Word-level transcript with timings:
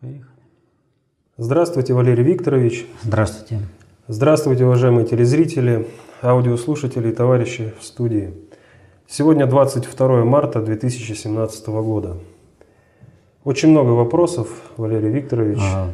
Поехали. 0.00 0.24
Здравствуйте, 1.38 1.94
Валерий 1.94 2.24
Викторович. 2.24 2.86
Здравствуйте. 3.02 3.60
Здравствуйте, 4.08 4.64
уважаемые 4.64 5.06
телезрители, 5.06 5.88
аудиослушатели 6.22 7.08
и 7.08 7.12
товарищи 7.12 7.74
в 7.80 7.84
студии. 7.84 8.34
Сегодня 9.08 9.46
22 9.46 10.24
марта 10.24 10.60
2017 10.60 11.66
года. 11.68 12.18
Очень 13.44 13.70
много 13.70 13.90
вопросов, 13.90 14.48
Валерий 14.76 15.10
Викторович. 15.10 15.58
А, 15.60 15.90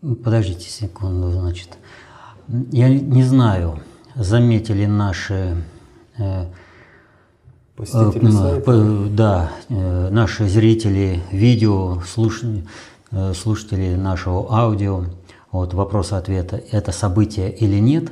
подождите 0.00 0.70
секунду, 0.70 1.30
значит. 1.30 1.78
Я 2.72 2.88
не 2.88 3.22
знаю, 3.22 3.80
заметили 4.14 4.86
наши 4.86 5.56
э, 6.16 6.46
посетители 7.76 8.28
э, 8.28 8.32
сайта. 8.32 9.08
Да, 9.10 9.52
э, 9.68 10.08
наши 10.10 10.48
зрители 10.48 11.20
видео, 11.32 12.00
слушатели, 12.06 12.64
э, 13.10 13.32
слушатели 13.34 13.94
нашего 13.94 14.46
аудио, 14.52 15.04
вот 15.52 15.74
вопрос-ответа, 15.74 16.62
это 16.70 16.92
событие 16.92 17.50
или 17.52 17.78
нет. 17.78 18.10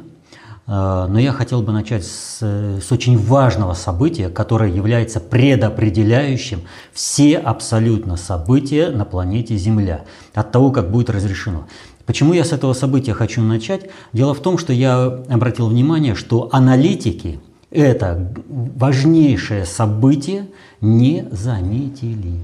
Но 0.67 1.19
я 1.19 1.33
хотел 1.33 1.63
бы 1.63 1.73
начать 1.73 2.05
с, 2.05 2.43
с 2.43 2.93
очень 2.93 3.17
важного 3.17 3.73
события, 3.73 4.29
которое 4.29 4.71
является 4.71 5.19
предопределяющим 5.19 6.61
все 6.93 7.39
абсолютно 7.39 8.19
события 8.19 8.91
на 8.91 9.07
планете 9.07 9.57
Земля, 9.57 10.05
от 10.35 10.53
того, 10.53 10.71
как 10.71 10.91
будет 10.91 11.09
разрешено. 11.09 11.67
Почему 12.05 12.35
я 12.35 12.45
с 12.45 12.53
этого 12.53 12.75
события 12.75 13.15
хочу 13.15 13.41
начать? 13.41 13.89
Дело 14.13 14.35
в 14.35 14.41
том, 14.41 14.59
что 14.59 14.75
я 14.75 15.05
обратил 15.05 15.69
внимание, 15.69 16.15
что 16.15 16.51
аналитики– 16.53 17.41
это 17.71 18.31
важнейшее 18.47 19.65
событие 19.65 20.49
не 20.83 21.29
заметили. 21.31 22.41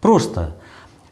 Просто. 0.00 0.54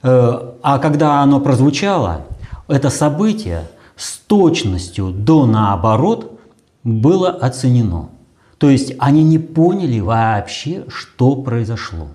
Э, 0.04 0.52
а 0.62 0.78
когда 0.78 1.20
оно 1.22 1.40
прозвучало, 1.40 2.26
это 2.68 2.90
событие 2.90 3.66
с 3.96 4.18
точностью 4.18 5.10
до 5.10 5.46
наоборот 5.46 6.38
было 6.84 7.30
оценено. 7.30 8.10
То 8.58 8.70
есть 8.70 8.94
они 8.98 9.24
не 9.24 9.38
поняли 9.38 9.98
вообще, 9.98 10.84
что 10.86 11.34
произошло. 11.34 12.06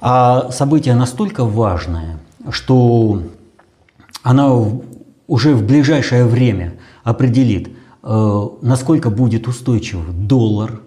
А 0.00 0.52
событие 0.52 0.94
настолько 0.94 1.44
важное, 1.44 2.20
что 2.50 3.22
оно 4.22 4.82
уже 5.26 5.54
в 5.54 5.66
ближайшее 5.66 6.24
время 6.26 6.74
определит, 7.02 7.76
Э, 8.08 8.48
насколько 8.62 9.10
будет 9.10 9.48
устойчив 9.48 9.98
доллар, 10.12 10.80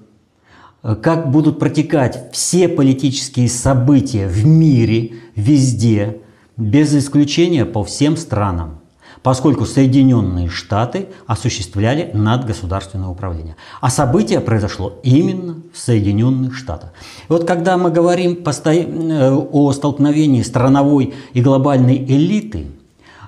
как 0.81 1.31
будут 1.31 1.59
протекать 1.59 2.31
все 2.31 2.67
политические 2.67 3.49
события 3.49 4.27
в 4.27 4.45
мире, 4.45 5.13
везде, 5.35 6.17
без 6.57 6.93
исключения 6.93 7.65
по 7.65 7.83
всем 7.83 8.17
странам, 8.17 8.79
поскольку 9.23 9.65
Соединенные 9.65 10.49
Штаты 10.49 11.07
осуществляли 11.25 12.11
надгосударственное 12.13 13.07
управление. 13.07 13.55
А 13.81 13.89
событие 13.89 14.39
произошло 14.39 14.99
именно 15.03 15.57
в 15.73 15.77
Соединенных 15.77 16.55
Штатах. 16.55 16.91
И 17.27 17.31
вот 17.31 17.45
когда 17.45 17.77
мы 17.77 17.91
говорим 17.91 18.43
э, 18.43 19.31
о 19.31 19.71
столкновении 19.73 20.41
страновой 20.41 21.13
и 21.33 21.41
глобальной 21.41 21.97
элиты– 21.97 22.67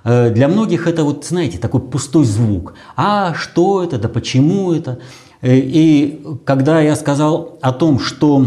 Э, 0.03 0.29
для 0.29 0.47
многих 0.47 0.88
это 0.88 1.03
вот, 1.03 1.25
знаете, 1.25 1.57
такой 1.57 1.81
пустой 1.81 2.25
звук. 2.25 2.73
А 2.95 3.33
что 3.33 3.83
это, 3.83 3.97
да 3.97 4.09
почему 4.09 4.73
это? 4.73 4.99
Э, 5.42 5.56
и 5.56 6.23
когда 6.45 6.81
я 6.81 6.95
сказал 6.95 7.58
о 7.61 7.72
том, 7.72 8.00
что 8.00 8.45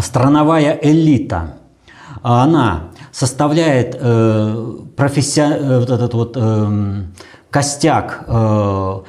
страновая 0.00 0.78
элита, 0.82 1.54
она 2.22 2.84
составляет 3.10 3.96
э, 3.98 4.76
професси... 4.96 5.42
вот 5.78 5.90
этот 5.90 6.14
вот 6.14 6.36
э, 6.36 7.02
костяк 7.50 8.24
э, 8.26 9.00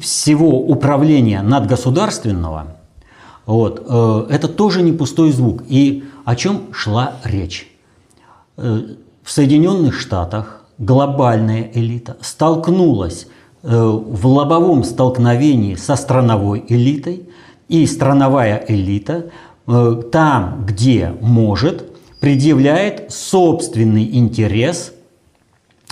всего 0.00 0.60
управления 0.60 1.42
надгосударственного, 1.42 2.76
вот, 3.46 3.84
э, 3.86 4.26
это 4.30 4.48
тоже 4.48 4.82
не 4.82 4.92
пустой 4.92 5.32
звук. 5.32 5.62
И 5.68 6.04
о 6.24 6.36
чем 6.36 6.72
шла 6.72 7.14
речь? 7.24 7.70
Э, 8.56 8.80
в 9.22 9.30
Соединенных 9.30 9.98
Штатах 9.98 10.64
глобальная 10.78 11.70
элита 11.72 12.16
столкнулась 12.20 13.26
э, 13.26 13.28
в 13.66 14.26
лобовом 14.26 14.84
столкновении 14.84 15.74
со 15.74 15.96
страновой 15.96 16.64
элитой, 16.68 17.26
и 17.68 17.86
страновая 17.86 18.64
элита 18.68 19.30
э, 19.66 20.02
там, 20.12 20.64
где 20.66 21.14
может, 21.20 21.90
предъявляет 22.20 23.10
собственный 23.10 24.16
интерес 24.16 24.92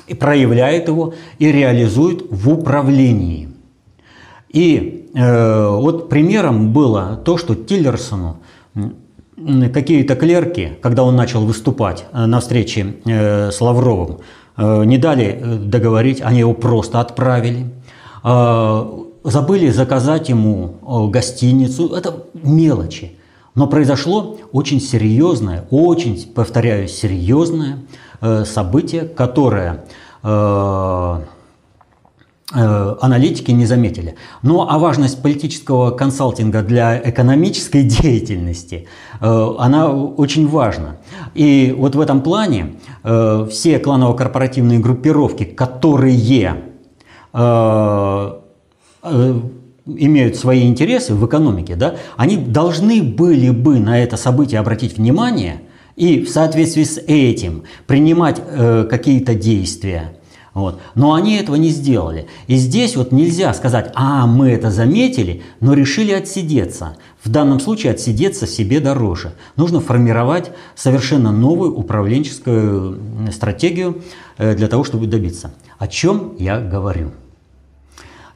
и 0.06 0.14
проявляет 0.14 0.88
его 0.88 1.14
и 1.38 1.50
реализует 1.50 2.24
в 2.30 2.50
управлении. 2.50 3.48
И 4.50 5.10
э, 5.14 5.68
вот 5.68 6.08
примером 6.08 6.72
было 6.72 7.20
то, 7.24 7.38
что 7.38 7.54
Тиллерсону 7.54 8.38
какие-то 9.72 10.14
клерки, 10.14 10.78
когда 10.82 11.02
он 11.04 11.16
начал 11.16 11.44
выступать 11.44 12.04
э, 12.12 12.26
на 12.26 12.40
встрече 12.40 12.96
э, 13.04 13.50
с 13.50 13.60
Лавровым, 13.60 14.18
э, 14.18 14.22
не 14.56 14.98
дали 14.98 15.58
договорить, 15.64 16.20
они 16.20 16.40
его 16.40 16.54
просто 16.54 17.00
отправили. 17.00 17.70
Забыли 18.22 19.70
заказать 19.70 20.28
ему 20.28 21.08
гостиницу. 21.10 21.94
Это 21.94 22.24
мелочи. 22.34 23.12
Но 23.54 23.66
произошло 23.66 24.36
очень 24.52 24.80
серьезное, 24.80 25.64
очень, 25.70 26.32
повторяю, 26.34 26.88
серьезное 26.88 27.78
событие, 28.44 29.02
которое 29.02 29.84
Э, 30.22 31.20
аналитики 32.52 33.50
не 33.50 33.66
заметили. 33.66 34.14
Ну 34.42 34.66
а 34.68 34.78
важность 34.78 35.22
политического 35.22 35.90
консалтинга 35.90 36.62
для 36.62 37.00
экономической 37.02 37.82
деятельности, 38.02 38.86
э, 39.20 39.54
она 39.58 39.90
очень 39.92 40.46
важна. 40.48 40.96
И 41.34 41.74
вот 41.76 41.94
в 41.94 42.00
этом 42.00 42.20
плане 42.20 42.74
э, 43.04 43.46
все 43.50 43.78
кланово-корпоративные 43.78 44.78
группировки, 44.78 45.44
которые 45.44 46.62
имеют 49.86 50.36
свои 50.36 50.68
интересы 50.68 51.14
в 51.14 51.26
экономике, 51.26 51.76
да, 51.76 51.94
они 52.18 52.36
должны 52.36 53.02
были 53.02 53.48
бы 53.50 53.80
на 53.80 53.98
это 53.98 54.18
событие 54.18 54.60
обратить 54.60 54.98
внимание 54.98 55.62
и 55.96 56.20
в 56.20 56.28
соответствии 56.28 56.84
с 56.84 56.98
этим 56.98 57.62
принимать 57.86 58.40
какие-то 58.90 59.34
действия. 59.34 60.12
Вот. 60.54 60.80
Но 60.94 61.14
они 61.14 61.36
этого 61.36 61.56
не 61.56 61.70
сделали. 61.70 62.26
И 62.46 62.56
здесь 62.56 62.94
вот 62.96 63.10
нельзя 63.10 63.54
сказать, 63.54 63.90
а 63.94 64.26
мы 64.26 64.50
это 64.50 64.70
заметили, 64.70 65.42
но 65.60 65.72
решили 65.72 66.12
отсидеться. 66.12 66.96
В 67.24 67.30
данном 67.30 67.58
случае 67.58 67.92
отсидеться 67.92 68.46
себе 68.46 68.80
дороже. 68.80 69.32
Нужно 69.56 69.80
формировать 69.80 70.50
совершенно 70.74 71.32
новую 71.32 71.74
управленческую 71.74 73.30
стратегию 73.32 74.02
э, 74.36 74.54
для 74.54 74.68
того, 74.68 74.84
чтобы 74.84 75.06
добиться. 75.06 75.54
О 75.78 75.86
чем 75.86 76.34
я 76.38 76.60
говорю? 76.60 77.12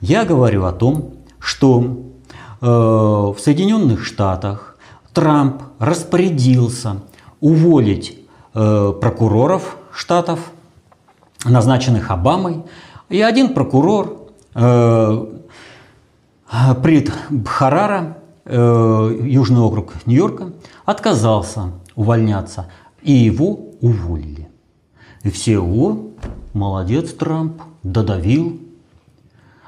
Я 0.01 0.25
говорю 0.25 0.65
о 0.65 0.73
том, 0.73 1.17
что 1.39 1.99
э, 2.63 2.67
в 2.67 3.37
Соединенных 3.39 4.05
Штатах 4.07 4.79
Трамп 5.13 5.63
распорядился 5.79 7.03
уволить 7.41 8.19
э, 8.55 8.93
прокуроров 8.99 9.77
штатов– 9.93 10.41
назначенных 11.51 12.11
Обамой, 12.11 12.63
и 13.09 13.21
один 13.21 13.55
прокурор 13.55 14.31
э, 14.55 15.27
Прит 16.83 17.13
Бхарара, 17.31 18.19
э, 18.45 19.19
Южный 19.23 19.61
округ 19.61 19.95
Нью-Йорка, 20.07 20.53
отказался 20.85 21.73
увольняться, 21.95 22.67
и 23.03 23.13
его 23.13 23.59
уволили. 23.81 24.49
И 25.23 25.31
все, 25.31 25.59
о, 25.59 26.11
молодец 26.53 27.13
Трамп, 27.13 27.63
додавил. 27.83 28.61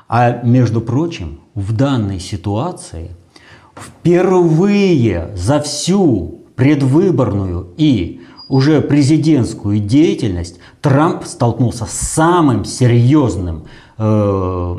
А 0.09 0.41
между 0.43 0.81
прочим, 0.81 1.41
в 1.55 1.75
данной 1.75 2.21
ситуации 2.21 3.11
впервые 3.75 5.31
за 5.35 5.61
всю 5.61 6.43
предвыборную 6.57 7.69
и 7.77 8.23
уже 8.49 8.81
президентскую 8.81 9.79
деятельность 9.79 10.59
Трамп 10.81 11.25
столкнулся 11.25 11.85
с 11.85 11.93
самым 11.93 12.65
серьезным, 12.65 13.65
э, 13.99 14.77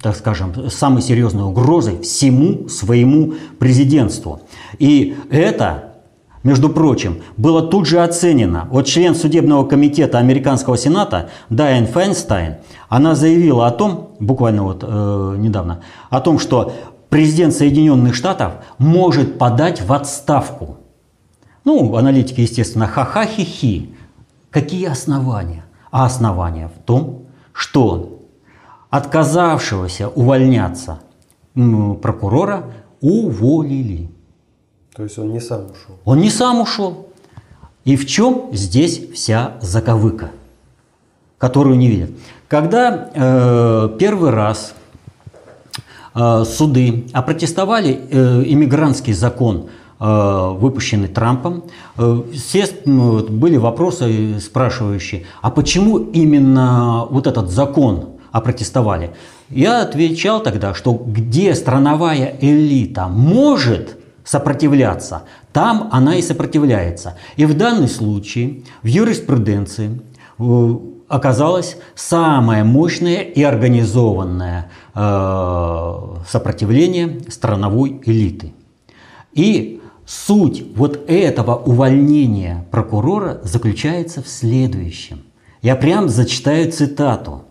так 0.00 0.16
скажем, 0.16 0.70
самой 0.70 1.02
серьезной 1.02 1.44
угрозой 1.44 2.00
всему 2.00 2.68
своему 2.68 3.34
президентству. 3.58 4.42
И 4.78 5.16
это, 5.30 5.94
между 6.42 6.68
прочим, 6.68 7.22
было 7.36 7.62
тут 7.62 7.86
же 7.86 8.02
оценено. 8.02 8.68
Вот 8.70 8.86
член 8.86 9.14
судебного 9.14 9.66
комитета 9.66 10.18
Американского 10.18 10.76
сената 10.76 11.30
Дайан 11.50 11.86
Файнстайн, 11.86 12.56
она 12.88 13.14
заявила 13.14 13.66
о 13.66 13.70
том, 13.72 14.10
буквально 14.20 14.62
вот 14.62 14.84
э, 14.86 15.34
недавно, 15.38 15.80
о 16.10 16.20
том, 16.20 16.38
что 16.38 16.72
президент 17.08 17.54
Соединенных 17.54 18.14
Штатов 18.14 18.54
может 18.78 19.38
подать 19.38 19.82
в 19.82 19.92
отставку 19.92 20.75
ну, 21.66 21.96
аналитики, 21.96 22.40
естественно, 22.40 22.86
ха-ха-хи-хи. 22.86 23.90
Какие 24.50 24.86
основания? 24.86 25.64
А 25.90 26.06
основания 26.06 26.68
в 26.68 26.86
том, 26.86 27.24
что 27.52 28.22
отказавшегося 28.88 30.08
увольняться 30.08 31.00
прокурора 32.00 32.64
уволили. 33.00 34.08
То 34.94 35.02
есть 35.02 35.18
он 35.18 35.32
не 35.32 35.40
сам 35.40 35.64
ушел? 35.64 35.96
Он 36.04 36.20
не 36.20 36.30
сам 36.30 36.60
ушел. 36.60 37.08
И 37.84 37.96
в 37.96 38.06
чем 38.06 38.50
здесь 38.52 39.10
вся 39.12 39.56
заковыка, 39.60 40.30
которую 41.36 41.76
не 41.76 41.88
видят? 41.88 42.10
Когда 42.46 43.10
э, 43.12 43.96
первый 43.98 44.30
раз 44.30 44.74
э, 46.14 46.44
суды 46.44 47.08
опротестовали 47.12 48.00
э, 48.08 48.42
иммигрантский 48.46 49.12
закон, 49.12 49.68
выпущенный 49.98 51.08
Трампом, 51.08 51.64
э, 51.96 52.22
все 52.34 52.66
были 52.84 53.56
вопросы 53.56 54.40
спрашивающие, 54.40 55.24
а 55.40 55.50
почему 55.50 55.98
именно 55.98 57.06
вот 57.08 57.26
этот 57.26 57.50
закон 57.50 58.10
опротестовали? 58.30 59.12
Я 59.48 59.82
отвечал 59.82 60.42
тогда, 60.42 60.74
что 60.74 60.92
где 60.92 61.54
страновая 61.54 62.36
элита 62.40 63.08
может 63.08 63.98
сопротивляться, 64.24 65.22
там 65.52 65.88
она 65.92 66.16
и 66.16 66.22
сопротивляется. 66.22 67.16
И 67.36 67.46
в 67.46 67.56
данном 67.56 67.88
случае 67.88 68.64
в 68.82 68.86
юриспруденции 68.86 70.02
э, 70.38 70.76
оказалось 71.08 71.78
самое 71.94 72.64
мощное 72.64 73.22
и 73.22 73.42
организованное 73.42 74.70
э, 74.94 75.94
сопротивление 76.28 77.20
страновой 77.28 78.00
элиты. 78.04 78.52
И 79.32 79.80
суть 80.06 80.64
вот 80.74 81.04
этого 81.08 81.56
увольнения 81.56 82.64
прокурора 82.70 83.40
заключается 83.42 84.22
в 84.22 84.28
следующем. 84.28 85.22
Я 85.62 85.76
прям 85.76 86.08
зачитаю 86.08 86.70
цитату 86.72 87.42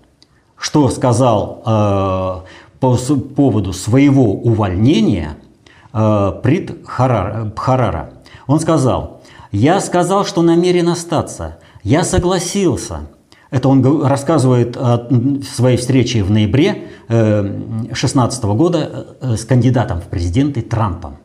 что 0.58 0.90
сказал 0.90 1.62
э, 1.66 2.80
по 2.80 2.98
поводу 3.36 3.74
своего 3.74 4.34
увольнения 4.34 5.38
э, 5.94 6.32
Прит 6.42 6.88
Харара. 6.88 8.14
Он 8.48 8.60
сказал, 8.60 9.22
я 9.52 9.80
сказал, 9.80 10.26
что 10.26 10.42
намерен 10.42 10.90
остаться, 10.90 11.58
я 11.84 12.04
согласился. 12.04 13.02
Это 13.52 13.70
он 13.70 14.04
рассказывает 14.04 14.76
о 14.76 15.08
своей 15.56 15.78
встрече 15.78 16.24
в 16.24 16.32
ноябре 16.32 16.88
2016 17.10 18.44
э, 18.44 18.48
года 18.54 19.08
э, 19.22 19.36
с 19.36 19.46
кандидатом 19.46 20.02
в 20.02 20.06
президенты 20.06 20.62
Трампом. 20.62 21.18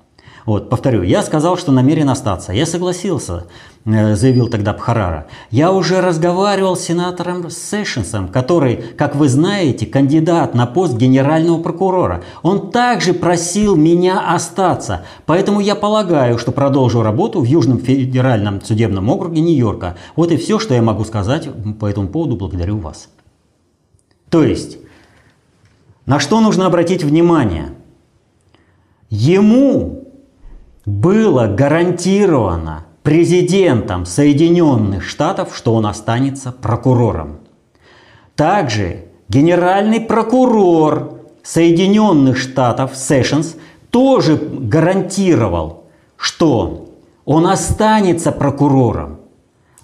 Вот, 0.46 0.70
повторю, 0.70 1.02
я 1.02 1.22
сказал, 1.22 1.56
что 1.56 1.72
намерен 1.72 2.08
остаться. 2.08 2.52
Я 2.52 2.66
согласился, 2.66 3.44
э, 3.84 4.14
заявил 4.14 4.48
тогда 4.48 4.72
Бхарара. 4.72 5.26
Я 5.50 5.72
уже 5.72 6.00
разговаривал 6.00 6.76
с 6.76 6.80
сенатором 6.80 7.50
Сэшенсом, 7.50 8.28
который, 8.28 8.76
как 8.76 9.14
вы 9.14 9.28
знаете, 9.28 9.86
кандидат 9.86 10.54
на 10.54 10.66
пост 10.66 10.94
генерального 10.94 11.62
прокурора. 11.62 12.22
Он 12.42 12.70
также 12.70 13.12
просил 13.12 13.76
меня 13.76 14.34
остаться. 14.34 15.04
Поэтому 15.26 15.60
я 15.60 15.74
полагаю, 15.74 16.38
что 16.38 16.52
продолжу 16.52 17.02
работу 17.02 17.40
в 17.40 17.44
Южном 17.44 17.78
федеральном 17.78 18.62
судебном 18.62 19.08
округе 19.10 19.40
Нью-Йорка. 19.40 19.96
Вот 20.16 20.32
и 20.32 20.36
все, 20.36 20.58
что 20.58 20.74
я 20.74 20.82
могу 20.82 21.04
сказать 21.04 21.48
по 21.78 21.86
этому 21.86 22.08
поводу. 22.08 22.36
Благодарю 22.36 22.78
вас. 22.78 23.08
То 24.30 24.42
есть, 24.42 24.78
на 26.06 26.18
что 26.18 26.40
нужно 26.40 26.66
обратить 26.66 27.04
внимание? 27.04 27.74
Ему 29.10 29.99
было 30.90 31.46
гарантировано 31.46 32.84
президентом 33.02 34.04
Соединенных 34.04 35.04
Штатов, 35.04 35.56
что 35.56 35.74
он 35.74 35.86
останется 35.86 36.50
прокурором. 36.52 37.38
Также 38.34 39.04
генеральный 39.28 40.00
прокурор 40.00 41.20
Соединенных 41.42 42.36
Штатов 42.36 42.96
Сэшенс 42.96 43.56
тоже 43.90 44.36
гарантировал, 44.36 45.84
что 46.16 46.88
он 47.24 47.46
останется 47.46 48.32
прокурором. 48.32 49.20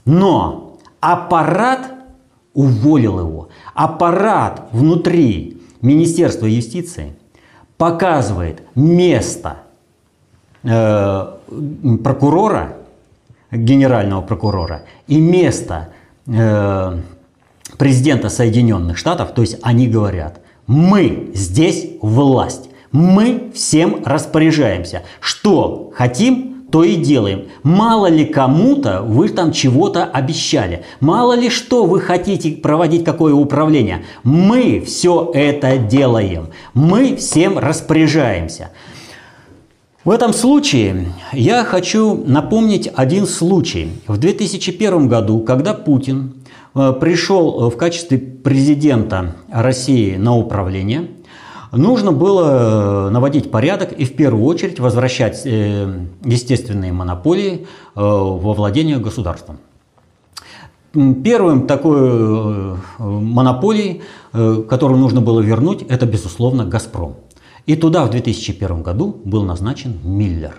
Но 0.04 0.78
аппарат 1.00 1.92
уволил 2.52 3.20
его. 3.20 3.48
Аппарат 3.74 4.68
внутри 4.72 5.62
Министерства 5.80 6.46
юстиции 6.46 7.16
показывает 7.76 8.62
место– 8.74 9.58
прокурора, 12.02 12.76
генерального 13.52 14.22
прокурора 14.22 14.82
и 15.06 15.20
место 15.20 15.90
э, 16.26 16.98
президента 17.78 18.28
Соединенных 18.28 18.98
Штатов, 18.98 19.32
то 19.32 19.42
есть 19.42 19.58
они 19.62 19.86
говорят, 19.86 20.40
мы 20.66 21.30
здесь 21.34 21.92
власть, 22.02 22.68
мы 22.90 23.52
всем 23.54 24.02
распоряжаемся, 24.04 25.02
что 25.20 25.92
хотим, 25.94 26.56
то 26.70 26.82
и 26.82 26.96
делаем. 26.96 27.44
Мало 27.62 28.08
ли 28.08 28.24
кому-то 28.24 29.02
вы 29.02 29.28
там 29.28 29.52
чего-то 29.52 30.04
обещали. 30.04 30.84
Мало 30.98 31.34
ли 31.34 31.48
что 31.48 31.84
вы 31.84 32.00
хотите 32.00 32.50
проводить 32.52 33.04
какое 33.04 33.32
управление. 33.34 34.04
Мы 34.24 34.82
все 34.84 35.30
это 35.32 35.78
делаем. 35.78 36.48
Мы 36.74 37.14
всем 37.14 37.58
распоряжаемся. 37.58 38.70
В 40.06 40.10
этом 40.10 40.32
случае 40.32 41.12
я 41.32 41.64
хочу 41.64 42.14
напомнить 42.14 42.88
один 42.94 43.26
случай. 43.26 43.90
В 44.06 44.18
2001 44.18 45.08
году, 45.08 45.40
когда 45.40 45.74
Путин 45.74 46.34
э, 46.76 46.92
пришел 47.00 47.70
в 47.70 47.76
качестве 47.76 48.16
президента 48.16 49.34
России 49.50 50.14
на 50.14 50.36
управление, 50.36 51.08
нужно 51.72 52.12
было 52.12 53.10
наводить 53.10 53.50
порядок 53.50 53.94
и 53.94 54.04
в 54.04 54.14
первую 54.14 54.44
очередь 54.44 54.78
возвращать 54.78 55.42
э, 55.44 55.92
естественные 56.24 56.92
монополии 56.92 57.52
э, 57.56 58.00
во 58.00 58.54
владение 58.54 58.98
государством. 58.98 59.58
Первым 60.92 61.66
такой 61.66 62.76
монополией, 62.98 64.02
которую 64.32 65.00
нужно 65.00 65.20
было 65.20 65.40
вернуть, 65.40 65.82
это, 65.82 66.06
безусловно, 66.06 66.64
«Газпром». 66.64 67.16
И 67.66 67.74
туда 67.74 68.04
в 68.04 68.10
2001 68.10 68.82
году 68.82 69.20
был 69.24 69.42
назначен 69.42 69.98
Миллер. 70.04 70.54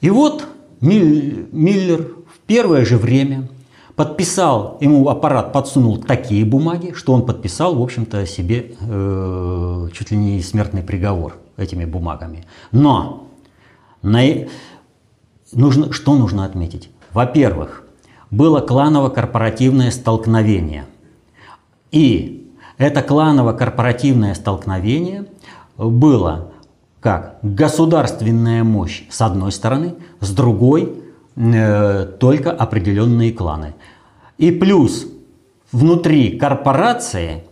И 0.00 0.10
вот 0.10 0.46
Миллер 0.80 2.02
в 2.32 2.38
первое 2.46 2.84
же 2.84 2.98
время 2.98 3.48
подписал, 3.96 4.76
ему 4.80 5.08
аппарат 5.08 5.52
подсунул 5.52 5.96
такие 5.96 6.44
бумаги, 6.44 6.92
что 6.92 7.12
он 7.14 7.24
подписал, 7.24 7.74
в 7.76 7.82
общем-то, 7.82 8.26
себе 8.26 8.74
э, 8.78 9.88
чуть 9.94 10.10
ли 10.10 10.16
не 10.16 10.42
смертный 10.42 10.82
приговор 10.82 11.38
этими 11.56 11.86
бумагами. 11.86 12.44
Но 12.70 13.28
на, 14.02 14.22
нужно, 15.52 15.92
что 15.92 16.16
нужно 16.16 16.44
отметить? 16.44 16.90
Во-первых, 17.12 17.84
было 18.30 18.60
кланово-корпоративное 18.60 19.90
столкновение. 19.90 20.84
И 21.92 22.52
это 22.76 23.02
кланово-корпоративное 23.02 24.34
столкновение 24.34 25.26
было 25.76 26.52
как 27.00 27.38
государственная 27.42 28.64
мощь 28.64 29.04
с 29.10 29.20
одной 29.20 29.52
стороны, 29.52 29.94
с 30.20 30.30
другой 30.30 30.94
э, 31.36 32.06
только 32.18 32.50
определенные 32.50 33.32
кланы. 33.32 33.74
И 34.38 34.50
плюс 34.50 35.06
внутри 35.70 36.38
корпорации 36.38 37.44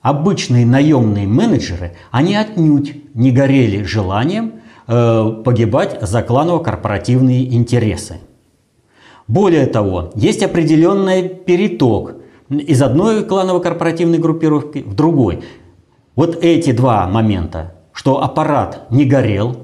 обычные 0.00 0.64
наемные 0.64 1.26
менеджеры, 1.26 1.96
они 2.10 2.36
отнюдь 2.36 3.14
не 3.14 3.32
горели 3.32 3.82
желанием 3.82 4.60
э, 4.86 5.42
погибать 5.44 5.98
за 6.00 6.22
кланово-корпоративные 6.22 7.54
интересы. 7.54 8.20
Более 9.26 9.66
того, 9.66 10.10
есть 10.14 10.42
определенный 10.42 11.28
переток 11.28 12.16
из 12.48 12.82
одной 12.82 13.24
кланово-корпоративной 13.24 14.18
группировки 14.18 14.78
в 14.78 14.94
другой. 14.94 15.42
Вот 16.16 16.38
эти 16.42 16.72
два 16.72 17.06
момента, 17.06 17.74
что 17.92 18.22
аппарат 18.22 18.90
не 18.90 19.04
горел 19.04 19.56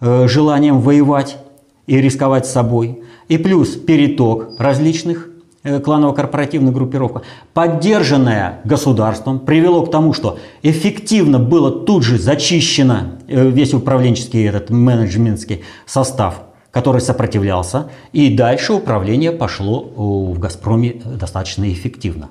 э, 0.00 0.26
желанием 0.26 0.80
воевать 0.80 1.38
и 1.86 2.00
рисковать 2.00 2.46
собой, 2.46 3.02
и 3.28 3.36
плюс 3.36 3.76
переток 3.76 4.58
различных 4.58 5.28
э, 5.62 5.80
кланово-корпоративных 5.80 6.72
группировок, 6.72 7.22
поддержанная 7.52 8.60
государством, 8.64 9.38
привело 9.38 9.84
к 9.84 9.90
тому, 9.90 10.14
что 10.14 10.38
эффективно 10.62 11.38
было 11.38 11.70
тут 11.70 12.04
же 12.04 12.18
зачищено 12.18 13.18
э, 13.28 13.48
весь 13.50 13.74
управленческий 13.74 14.48
этот 14.48 14.70
менеджментский 14.70 15.62
состав, 15.84 16.42
который 16.70 17.02
сопротивлялся, 17.02 17.90
и 18.12 18.34
дальше 18.34 18.72
управление 18.72 19.30
пошло 19.30 19.82
в 19.82 20.38
«Газпроме» 20.38 21.02
достаточно 21.04 21.70
эффективно. 21.70 22.30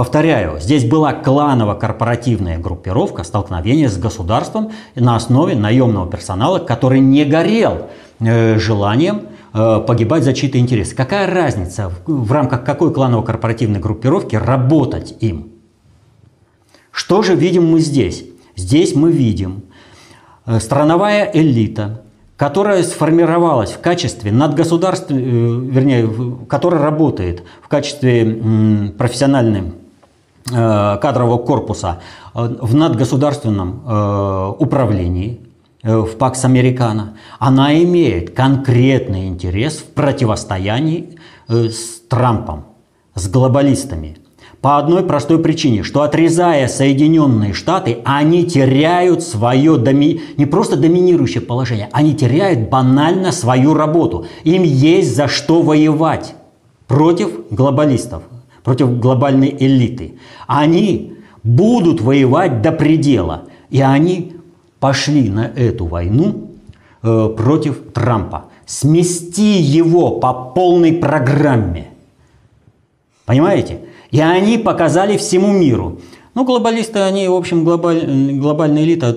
Повторяю, 0.00 0.58
здесь 0.60 0.86
была 0.86 1.12
кланово-корпоративная 1.12 2.58
группировка 2.58 3.22
столкновения 3.22 3.90
с 3.90 3.98
государством 3.98 4.72
на 4.94 5.14
основе 5.14 5.54
наемного 5.54 6.10
персонала, 6.10 6.58
который 6.58 7.00
не 7.00 7.26
горел 7.26 7.88
э, 8.18 8.58
желанием 8.58 9.24
э, 9.52 9.84
погибать 9.86 10.24
за 10.24 10.32
чьи-то 10.32 10.56
интересы. 10.56 10.96
Какая 10.96 11.30
разница, 11.30 11.92
в, 12.06 12.32
рамках 12.32 12.64
какой 12.64 12.94
кланово-корпоративной 12.94 13.78
группировки 13.78 14.36
работать 14.36 15.16
им? 15.20 15.50
Что 16.92 17.20
же 17.20 17.34
видим 17.34 17.70
мы 17.70 17.80
здесь? 17.80 18.24
Здесь 18.56 18.94
мы 18.94 19.12
видим 19.12 19.64
э, 20.46 20.60
страновая 20.60 21.30
элита, 21.30 22.04
которая 22.38 22.82
сформировалась 22.84 23.72
в 23.72 23.80
качестве 23.80 24.32
надгосударственной, 24.32 25.22
вернее, 25.68 26.10
которая 26.48 26.80
работает 26.80 27.42
в 27.60 27.68
качестве 27.68 28.94
профессиональной 28.96 29.74
кадрового 30.44 31.38
корпуса 31.38 32.00
в 32.34 32.74
надгосударственном 32.74 34.54
управлении, 34.58 35.40
в 35.82 36.16
Пакс 36.18 36.44
Американо, 36.44 37.14
она 37.38 37.74
имеет 37.82 38.30
конкретный 38.34 39.28
интерес 39.28 39.78
в 39.78 39.94
противостоянии 39.94 41.16
с 41.48 42.00
Трампом, 42.08 42.64
с 43.14 43.28
глобалистами. 43.28 44.18
По 44.60 44.76
одной 44.76 45.02
простой 45.04 45.38
причине, 45.38 45.82
что 45.82 46.02
отрезая 46.02 46.68
Соединенные 46.68 47.54
Штаты, 47.54 48.00
они 48.04 48.44
теряют 48.44 49.22
свое 49.22 49.78
доми... 49.78 50.20
не 50.36 50.44
просто 50.44 50.76
доминирующее 50.76 51.40
положение, 51.40 51.88
они 51.92 52.14
теряют 52.14 52.68
банально 52.68 53.32
свою 53.32 53.72
работу. 53.72 54.26
Им 54.44 54.62
есть 54.62 55.16
за 55.16 55.28
что 55.28 55.62
воевать 55.62 56.34
против 56.86 57.30
глобалистов, 57.50 58.24
против 58.62 58.98
глобальной 58.98 59.54
элиты. 59.58 60.14
Они 60.46 61.14
будут 61.42 62.00
воевать 62.00 62.62
до 62.62 62.72
предела. 62.72 63.44
И 63.70 63.80
они 63.80 64.32
пошли 64.78 65.28
на 65.28 65.46
эту 65.46 65.86
войну 65.86 66.50
э, 67.02 67.34
против 67.36 67.92
Трампа. 67.92 68.46
Смести 68.66 69.60
его 69.60 70.18
по 70.20 70.32
полной 70.32 70.92
программе. 70.92 71.88
Понимаете? 73.26 73.80
И 74.10 74.20
они 74.20 74.58
показали 74.58 75.16
всему 75.16 75.52
миру. 75.52 76.00
Ну, 76.34 76.44
глобалисты, 76.44 77.00
они, 77.00 77.28
в 77.28 77.34
общем, 77.34 77.64
глобаль, 77.64 78.38
глобальная 78.38 78.84
элита 78.84 79.08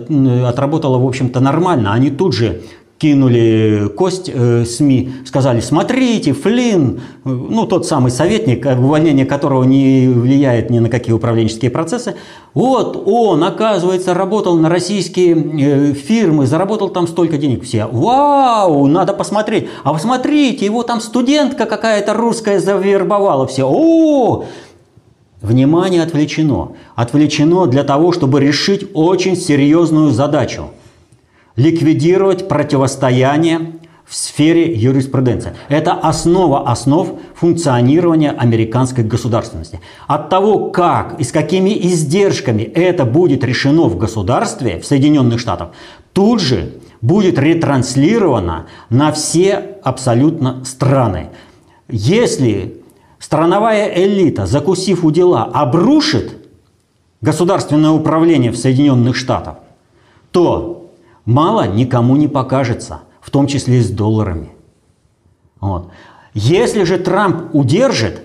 отработала, 0.47 0.97
в 0.97 1.05
общем-то, 1.05 1.39
нормально. 1.39 1.93
Они 1.93 2.09
тут 2.09 2.33
же 2.33 2.62
кинули 3.03 3.91
кость 3.98 4.31
э, 4.33 4.63
СМИ, 4.63 5.12
сказали, 5.25 5.60
смотрите, 5.60 6.31
Флинн, 6.31 7.01
ну, 7.25 7.65
тот 7.65 7.86
самый 7.86 8.12
советник, 8.12 8.65
увольнение 8.65 9.25
которого 9.25 9.65
не 9.65 10.07
влияет 10.07 10.69
ни 10.69 10.79
на 10.79 10.88
какие 10.88 11.13
управленческие 11.13 11.69
процессы, 11.69 12.15
вот 12.53 13.03
он, 13.05 13.43
оказывается, 13.43 14.13
работал 14.13 14.57
на 14.57 14.69
российские 14.69 15.36
э, 15.36 15.93
фирмы, 15.93 16.48
заработал 16.48 16.88
там 16.88 17.10
столько 17.10 17.38
денег. 17.38 17.65
Все, 17.65 17.88
вау, 17.91 18.88
надо 18.88 19.12
посмотреть. 19.12 19.67
А 19.83 19.91
вы 19.91 20.00
смотрите, 20.00 20.63
его 20.63 20.83
там 20.83 21.01
студентка 21.01 21.65
какая-то 21.65 22.13
русская 22.13 22.62
завербовала. 22.62 23.45
Все, 23.48 23.67
о, 23.69 24.45
Внимание 25.41 26.03
отвлечено. 26.03 26.72
Отвлечено 26.95 27.67
для 27.67 27.83
того, 27.83 28.13
чтобы 28.13 28.39
решить 28.39 28.88
очень 28.93 29.36
серьезную 29.36 30.12
задачу. 30.12 30.69
Ликвидировать 31.55 32.48
противостояние 32.48 33.74
в 34.05 34.15
сфере 34.15 34.74
юриспруденции. 34.74 35.53
Это 35.69 35.93
основа 35.93 36.69
основ 36.69 37.19
функционирования 37.36 38.31
американской 38.31 39.03
государственности. 39.03 39.79
От 40.07 40.29
того, 40.29 40.69
как 40.72 41.19
и 41.19 41.24
с 41.24 41.31
какими 41.31 41.69
издержками 41.88 42.63
это 42.63 43.05
будет 43.05 43.43
решено 43.43 43.83
в 43.83 43.98
государстве, 43.98 44.79
в 44.79 44.86
Соединенных 44.86 45.39
Штатах, 45.39 45.69
тут 46.12 46.41
же 46.41 46.74
будет 47.01 47.39
ретранслировано 47.39 48.67
на 48.89 49.12
все 49.12 49.77
абсолютно 49.83 50.63
страны. 50.65 51.29
Если 51.88 52.81
страновая 53.19 53.93
элита, 53.95 54.45
закусив 54.45 55.03
у 55.05 55.12
дела, 55.12 55.43
обрушит 55.43 56.38
государственное 57.22 57.91
управление 57.91 58.51
в 58.51 58.57
Соединенных 58.57 59.15
Штатах, 59.15 59.55
то 60.31 60.82
мало 61.25 61.68
никому 61.68 62.15
не 62.15 62.27
покажется, 62.27 63.01
в 63.22 63.30
том 63.32 63.48
числе 63.48 63.80
и 63.80 63.82
с 63.82 63.89
долларами. 63.89 64.50
Вот. 65.60 65.89
Если 66.34 66.84
же 66.84 66.98
Трамп 66.98 67.53
удержит, 67.56 68.22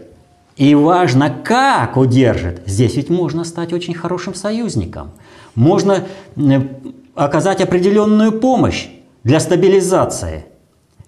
и 0.56 0.74
важно, 0.74 1.30
как 1.30 1.96
удержит, 1.96 2.62
здесь 2.66 2.96
ведь 2.96 3.10
можно 3.10 3.44
стать 3.44 3.72
очень 3.72 3.94
хорошим 3.94 4.34
союзником. 4.34 5.10
Можно 5.54 6.06
э, 6.36 6.60
оказать 7.14 7.60
определенную 7.60 8.32
помощь 8.32 8.88
для 9.22 9.38
стабилизации. 9.38 10.46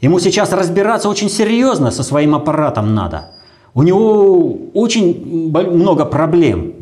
Ему 0.00 0.20
сейчас 0.20 0.52
разбираться 0.52 1.08
очень 1.08 1.28
серьезно 1.28 1.90
со 1.90 2.04
своим 2.04 2.34
аппаратом 2.34 2.94
надо– 2.94 3.32
у 3.74 3.82
него 3.82 4.58
очень 4.74 5.50
много 5.50 6.04
проблем. 6.04 6.74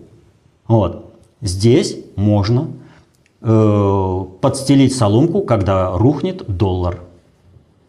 Вот. 0.67 1.13
Здесь 1.41 1.97
можно 2.17 2.69
э, 3.41 4.25
подстелить 4.41 4.95
соломку, 4.95 5.43
когда 5.43 5.91
рухнет 5.97 6.45
доллар. 6.47 7.01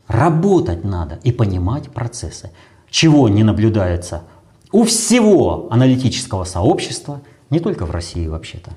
Работать 0.07 0.83
надо 0.83 1.19
и 1.23 1.31
понимать 1.31 1.89
процессы. 1.89 2.51
Чего 2.89 3.29
не 3.29 3.43
наблюдается 3.43 4.23
у 4.71 4.83
всего 4.83 5.67
аналитического 5.71 6.43
сообщества, 6.43 7.21
не 7.49 7.59
только 7.59 7.85
в 7.85 7.91
России 7.91 8.27
вообще-то. 8.27 8.71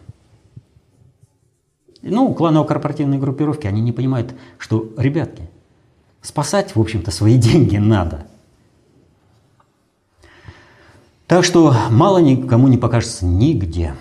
Ну, 2.03 2.35
кланово-корпоративные 2.35 3.21
группировки, 3.21 3.67
они 3.67 3.81
не 3.81 3.93
понимают, 3.93 4.35
что, 4.59 4.91
ребятки, 4.97 5.49
спасать, 6.21 6.75
в 6.75 6.81
общем-то, 6.81 7.11
свои 7.11 7.37
деньги 7.39 7.77
надо– 7.77 8.27
так 11.33 11.47
что 11.47 11.75
мало 11.89 12.19
никому 12.19 12.69
не 12.69 12.77
покажется 12.77 13.25
нигде. 13.25 13.95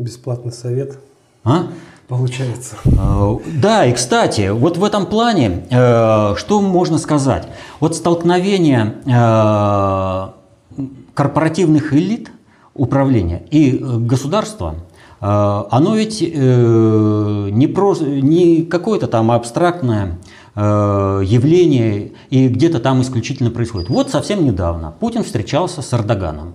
Бесплатный 0.00 0.52
совет. 0.52 0.98
А? 1.44 1.68
Получается. 2.08 2.76
Э, 2.84 3.36
да, 3.60 3.86
и 3.86 3.92
кстати, 3.92 4.48
вот 4.48 4.76
в 4.76 4.84
этом 4.84 5.06
плане, 5.06 5.66
э, 5.70 6.34
что 6.36 6.60
можно 6.60 6.98
сказать? 6.98 7.46
Вот 7.78 7.94
столкновение 7.94 8.96
э, 9.06 10.82
корпоративных 11.14 11.92
элит 11.94 12.32
управления 12.74 13.42
и 13.50 13.78
государства, 13.78 14.76
оно 15.20 15.96
ведь 15.96 16.22
не, 16.22 17.66
просто, 17.66 18.06
не 18.06 18.62
какое-то 18.62 19.06
там 19.06 19.30
абстрактное 19.30 20.18
Э, 20.56 21.22
явление 21.24 22.12
и 22.28 22.48
где-то 22.48 22.80
там 22.80 23.00
исключительно 23.02 23.50
происходит. 23.50 23.88
Вот 23.88 24.10
совсем 24.10 24.44
недавно 24.44 24.92
Путин 24.98 25.22
встречался 25.22 25.80
с 25.80 25.94
Эрдоганом. 25.94 26.54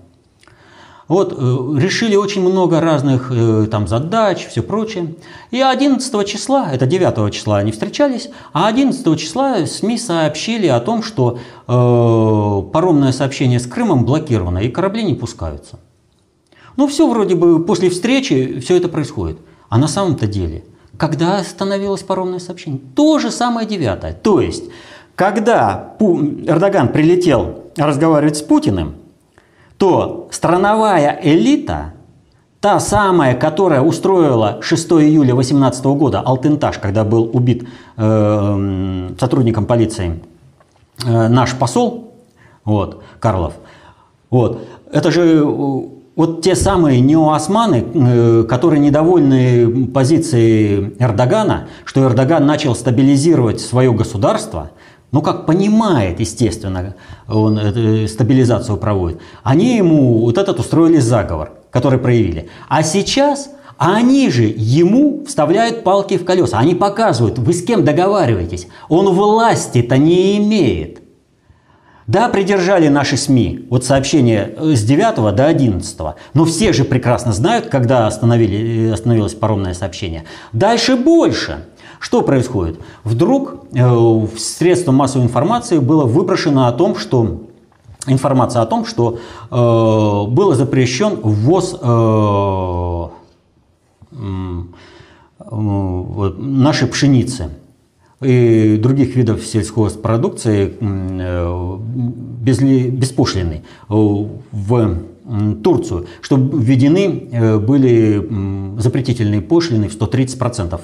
Вот, 1.08 1.34
э, 1.34 1.80
решили 1.80 2.16
очень 2.16 2.42
много 2.42 2.82
разных 2.82 3.32
э, 3.32 3.68
там 3.70 3.88
задач, 3.88 4.48
все 4.48 4.64
прочее. 4.64 5.16
И 5.52 5.62
11 5.62 6.28
числа, 6.28 6.70
это 6.72 6.86
9 6.86 7.34
числа 7.34 7.58
они 7.58 7.72
встречались, 7.72 8.30
а 8.54 8.68
11 8.68 9.20
числа 9.20 9.66
СМИ 9.66 9.98
сообщили 9.98 10.68
о 10.68 10.80
том, 10.80 11.04
что 11.04 11.38
э, 11.68 12.72
паромное 12.72 13.12
сообщение 13.12 13.60
с 13.60 13.68
Крымом 13.68 14.06
блокировано 14.06 14.60
и 14.60 14.70
корабли 14.70 15.04
не 15.04 15.14
пускаются. 15.14 15.80
Ну 16.78 16.88
все 16.88 17.08
вроде 17.08 17.36
бы 17.36 17.64
после 17.64 17.90
встречи 17.90 18.60
все 18.60 18.78
это 18.78 18.90
происходит. 18.90 19.38
А 19.70 19.78
на 19.78 19.88
самом-то 19.88 20.28
деле– 20.28 20.64
когда 20.98 21.40
остановилось 21.40 22.04
паромное 22.04 22.40
сообщение? 22.40 22.80
То 22.96 23.20
же 23.20 23.32
самое 23.32 23.68
девятое. 23.68 24.14
То 24.14 24.40
есть, 24.40 24.66
когда 25.16 25.96
Эрдоган 26.00 26.90
прилетел 26.90 27.66
разговаривать 27.76 28.38
с 28.38 28.42
Путиным, 28.42 28.96
то 29.78 30.28
страновая 30.32 31.20
элита, 31.22 31.94
та 32.62 32.80
самая, 32.80 33.36
которая 33.36 33.82
устроила 33.82 34.60
6 34.62 34.92
июля 34.94 35.34
2018 35.34 35.86
года 35.86 36.22
Алтентаж, 36.22 36.80
когда 36.80 37.04
был 37.04 37.30
убит 37.32 37.68
э, 37.98 39.10
сотрудником 39.20 39.66
полиции 39.66 40.20
э, 41.06 41.28
наш 41.28 41.54
посол, 41.56 42.14
вот, 42.64 43.04
Карлов, 43.20 43.54
вот, 44.30 44.62
это 44.92 45.12
же 45.12 45.44
вот 46.16 46.42
те 46.42 46.56
самые 46.56 47.02
неоосманы, 47.02 47.86
э, 47.94 48.44
которые 48.48 48.80
недовольны 48.80 49.88
позицией 49.88 50.96
Эрдогана, 50.98 51.68
что 51.84 52.04
Эрдоган 52.04 52.46
начал 52.46 52.74
стабилизировать 52.74 53.60
свое 53.60 53.92
государство, 53.92 54.72
ну 55.16 55.22
как 55.22 55.46
понимает, 55.46 56.20
естественно, 56.20 56.94
он 57.30 57.58
стабилизацию 58.10 58.76
проводит, 58.76 59.22
они 59.44 59.78
ему 59.78 60.26
вот 60.26 60.38
этот 60.38 60.60
устроили 60.60 60.98
заговор, 60.98 61.54
который 61.72 62.00
проявили. 62.00 62.50
А 62.68 62.84
сейчас 62.84 63.50
они 63.78 64.30
же 64.30 64.44
ему 64.44 65.24
вставляют 65.26 65.86
палки 65.86 66.18
в 66.18 66.26
колеса. 66.26 66.60
Они 66.60 66.76
показывают, 66.76 67.40
вы 67.40 67.54
с 67.54 67.64
кем 67.64 67.86
договариваетесь. 67.86 68.68
Он 68.90 69.08
власти-то 69.14 69.98
не 69.98 70.38
имеет. 70.38 71.00
Да, 72.08 72.28
придержали 72.28 72.90
наши 72.90 73.16
СМИ 73.16 73.68
вот 73.70 73.86
сообщение 73.86 74.54
с 74.60 74.84
9 74.84 75.34
до 75.34 75.46
11, 75.48 75.98
но 76.34 76.46
все 76.46 76.74
же 76.74 76.84
прекрасно 76.84 77.32
знают, 77.32 77.68
когда 77.68 78.06
остановили, 78.06 78.90
э, 78.90 78.94
остановилось 78.94 79.34
паромное 79.34 79.74
сообщение. 79.74 80.26
Дальше 80.52 80.98
больше. 80.98 81.66
Что 82.00 82.22
происходит? 82.22 82.80
Вдруг 83.04 83.66
э, 83.74 83.88
в 83.88 84.38
средства 84.38 84.92
массовой 84.92 85.26
информации 85.26 85.80
было 85.80 86.06
выброшено 86.06 86.68
о 86.68 86.72
том, 86.72 86.96
что 86.96 87.42
информация 88.08 88.62
о 88.62 88.66
том, 88.66 88.86
что 88.86 89.18
э, 89.50 90.32
был 90.32 90.54
запрещен 90.54 91.20
ввоз 91.22 91.78
э, 91.82 93.08
э, 94.12 94.64
нашей 96.38 96.88
пшеницы 96.88 97.50
и 98.22 98.78
других 98.82 99.16
видов 99.16 99.46
сельхозпродукции 99.46 100.78
э, 100.80 101.78
без, 102.42 102.60
беспошлиной 102.60 103.64
в 103.88 104.98
Турцию, 105.64 106.06
что 106.22 106.36
введены 106.38 107.30
э, 107.32 107.58
были 107.58 108.80
запретительные 108.80 109.42
пошлины 109.42 109.90
в 109.90 110.00
130%. 110.00 110.80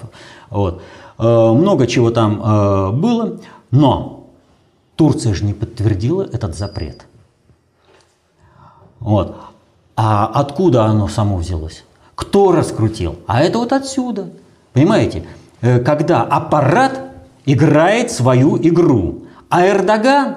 Вот. 0.49 0.81
Э, 1.21 1.53
много 1.53 1.87
чего 1.87 2.09
там 2.09 2.99
было, 2.99 3.39
но 3.71 4.27
Турция 4.95 5.33
же 5.33 5.45
не 5.45 5.53
подтвердила 5.53 6.23
этот 6.23 6.55
запрет. 6.57 7.05
Вот. 8.99 9.37
А 9.95 10.25
откуда 10.25 10.85
оно 10.85 11.07
само 11.07 11.37
взялось? 11.37 11.85
Кто 12.15 12.51
раскрутил? 12.51 13.15
А 13.27 13.41
это 13.41 13.59
вот 13.59 13.71
отсюда. 13.71 14.29
Понимаете? 14.73 15.23
Когда 15.61 16.23
аппарат 16.23 17.11
играет 17.45 18.11
свою 18.11 18.57
игру. 18.57 19.23
А 19.49 19.67
Эрдоган, 19.67 20.35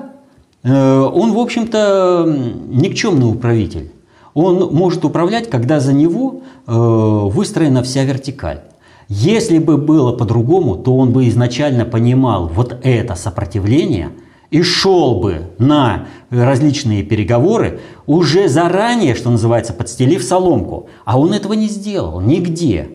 э, 0.62 1.00
он, 1.00 1.32
в 1.32 1.38
общем-то, 1.38 2.24
никчемный 2.68 3.30
управитель. 3.30 3.92
Он 4.34 4.74
может 4.74 5.04
управлять, 5.04 5.48
когда 5.48 5.78
за 5.78 5.92
него 5.92 6.40
э, 6.66 6.72
выстроена 6.72 7.82
вся 7.82 8.04
вертикаль. 8.04 8.62
Если 9.08 9.58
бы 9.58 9.76
было 9.76 10.12
по-другому, 10.12 10.76
то 10.76 10.96
он 10.96 11.12
бы 11.12 11.28
изначально 11.28 11.84
понимал 11.84 12.48
вот 12.48 12.76
это 12.82 13.14
сопротивление 13.14 14.10
и 14.50 14.62
шел 14.62 15.20
бы 15.20 15.50
на 15.58 16.06
различные 16.30 17.02
переговоры 17.02 17.80
уже 18.06 18.48
заранее, 18.48 19.14
что 19.14 19.30
называется, 19.30 19.72
подстелив 19.72 20.22
соломку. 20.22 20.88
А 21.04 21.18
он 21.18 21.32
этого 21.32 21.52
не 21.54 21.68
сделал 21.68 22.20
нигде. 22.20 22.90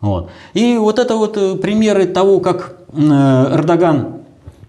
Вот. 0.00 0.30
И 0.54 0.76
вот 0.76 0.98
это 0.98 1.16
вот 1.16 1.36
э, 1.36 1.56
примеры 1.56 2.06
того, 2.06 2.40
как 2.40 2.76
Э, 2.96 3.54
Эрдоган 3.54 4.15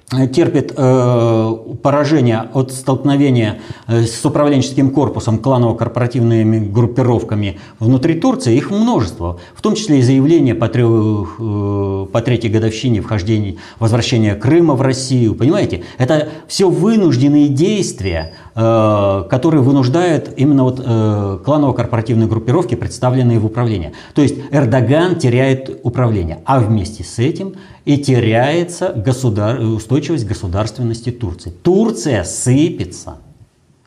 терпит 0.09 0.73
э, 0.75 1.55
поражение 1.83 2.49
от 2.53 2.71
столкновения 2.71 3.59
э, 3.87 4.03
с 4.03 4.23
управленческим 4.23 4.91
корпусом, 4.91 5.39
кланово-корпоративными 5.39 6.59
группировками 6.59 7.59
внутри 7.79 8.15
Турции, 8.15 8.55
их 8.55 8.71
множество, 8.71 9.39
в 9.53 9.61
том 9.61 9.75
числе 9.75 9.99
и 9.99 10.01
заявления 10.01 10.55
по, 10.55 10.69
трех, 10.69 11.35
э, 11.39 12.05
по 12.09 12.21
третьей 12.21 12.49
годовщине 12.49 13.01
вхождения, 13.01 13.57
возвращения 13.79 14.35
Крыма 14.35 14.75
в 14.75 14.81
Россию, 14.81 15.35
понимаете? 15.35 15.83
Это 15.97 16.29
все 16.47 16.69
вынужденные 16.69 17.49
действия, 17.49 18.33
э, 18.57 19.23
которые 19.29 19.61
вынуждают 19.61 20.33
именно 20.35 20.63
вот 20.63 20.81
э, 20.83 21.39
кланово-корпоративные 21.45 22.27
группировки, 22.27 22.75
представленные 22.75 23.39
в 23.39 23.45
управлении. 23.45 23.93
То 24.15 24.23
есть 24.23 24.35
Эрдоган 24.51 25.17
теряет 25.17 25.79
управление, 25.83 26.39
а 26.45 26.59
вместе 26.59 27.03
с 27.03 27.19
этим 27.19 27.53
и 27.85 27.97
теряется 27.97 28.91
государ... 28.93 29.59
устойчивость 29.59 30.25
государственности 30.25 31.11
Турции. 31.11 31.51
Турция 31.51 32.23
сыпется. 32.23 33.17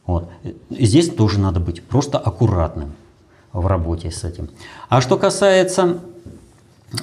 Вот. 0.06 0.28
Здесь 0.70 1.10
тоже 1.10 1.40
надо 1.40 1.60
быть 1.60 1.82
просто 1.82 2.18
аккуратным 2.18 2.92
в 3.52 3.66
работе 3.66 4.10
с 4.10 4.24
этим. 4.24 4.48
А 4.88 5.00
что 5.00 5.16
касается 5.18 5.98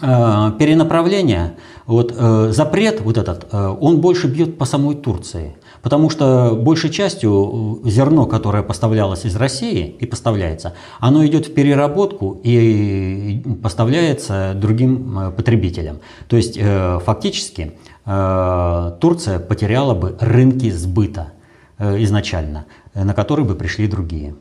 э, 0.02 0.52
перенаправления, 0.58 1.56
вот, 1.86 2.14
э, 2.18 2.52
запрет 2.52 3.02
вот 3.02 3.18
этот, 3.18 3.48
э, 3.52 3.76
он 3.80 4.02
больше 4.02 4.28
бьет 4.28 4.58
по 4.58 4.66
самой 4.66 4.96
Турции. 4.96 5.56
Потому 5.82 6.10
что 6.10 6.56
большей 6.56 6.90
частью 6.90 7.82
э, 7.86 7.90
зерно, 7.90 8.26
которое 8.26 8.64
поставлялось 8.64 9.26
из 9.26 9.36
России 9.36 9.96
и 10.00 10.06
поставляется, 10.06 10.74
оно 11.00 11.26
идет 11.26 11.48
в 11.48 11.54
переработку 11.54 12.40
и 12.44 13.44
поставляется 13.62 14.54
другим 14.56 15.20
э, 15.20 15.32
потребителям. 15.32 16.00
То 16.28 16.38
есть 16.38 16.58
э, 16.58 17.00
фактически 17.06 17.74
Турция 18.06 19.40
потеряла 19.40 19.94
бы 19.94 20.16
рынки 20.22 20.70
сбыта 20.72 21.34
изначально, 21.78 22.64
на 22.94 23.14
которые 23.14 23.46
бы 23.46 23.54
пришли 23.54 23.86
другие. 23.86 24.34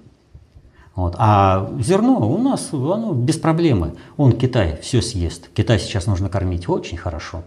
Вот. 0.94 1.16
А 1.18 1.68
зерно 1.80 2.30
у 2.30 2.38
нас 2.38 2.68
оно 2.72 3.12
без 3.12 3.38
проблемы. 3.38 3.94
Он 4.16 4.30
Китай 4.30 4.78
все 4.82 5.02
съест. 5.02 5.48
Китай 5.52 5.80
сейчас 5.80 6.06
нужно 6.06 6.28
кормить 6.28 6.68
очень 6.68 6.96
хорошо. 6.96 7.42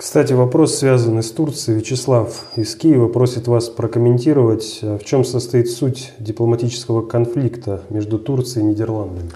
Кстати, 0.00 0.32
вопрос, 0.32 0.76
связанный 0.76 1.22
с 1.22 1.30
Турцией. 1.30 1.76
Вячеслав 1.76 2.44
из 2.56 2.74
Киева 2.74 3.08
просит 3.08 3.48
вас 3.48 3.68
прокомментировать, 3.68 4.78
э, 4.80 4.96
в 4.96 5.04
чем 5.04 5.26
состоит 5.26 5.68
суть 5.68 6.12
дипломатического 6.18 7.02
конфликта 7.02 7.82
между 7.90 8.18
Турцией 8.18 8.64
и 8.64 8.68
Нидерландами. 8.68 9.30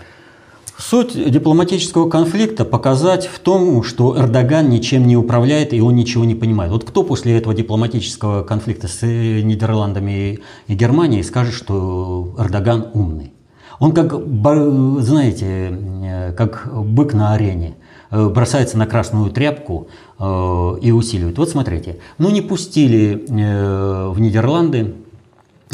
Суть 0.78 1.30
дипломатического 1.30 2.08
конфликта 2.08 2.64
показать 2.64 3.26
в 3.26 3.40
том, 3.40 3.82
что 3.82 4.18
Эрдоган 4.18 4.70
ничем 4.70 5.06
не 5.06 5.18
управляет 5.18 5.74
и 5.74 5.82
он 5.82 5.96
ничего 5.96 6.24
не 6.24 6.34
понимает. 6.34 6.72
Вот 6.72 6.84
кто 6.84 7.02
после 7.02 7.36
этого 7.36 7.54
дипломатического 7.54 8.42
конфликта 8.42 8.88
с 8.88 9.02
э, 9.02 9.42
Нидерландами 9.42 10.38
и 10.66 10.74
Германией 10.74 11.24
скажет, 11.24 11.52
что 11.52 12.34
Эрдоган 12.38 12.88
умный? 12.94 13.34
Он 13.80 13.92
как, 13.92 14.14
знаете, 14.14 15.78
э, 16.02 16.32
как 16.32 16.70
бык 16.72 17.12
на 17.12 17.34
арене 17.34 17.74
бросается 18.10 18.78
на 18.78 18.86
красную 18.86 19.30
тряпку, 19.30 19.88
Э, 20.16 20.76
и 20.80 20.92
усиливают. 20.92 21.38
Вот 21.38 21.50
смотрите, 21.50 21.98
ну 22.18 22.30
не 22.30 22.40
пустили 22.40 23.24
э, 23.28 24.08
в 24.08 24.20
Нидерланды 24.20 24.94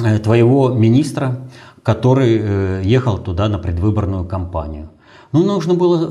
э, 0.02 0.18
твоего 0.18 0.70
министра, 0.70 1.40
который 1.82 2.82
ехал 2.84 3.18
туда 3.18 3.48
на 3.48 3.58
предвыборную 3.58 4.24
кампанию. 4.24 4.88
Ну, 5.32 5.44
нужно 5.44 5.74
было 5.74 6.06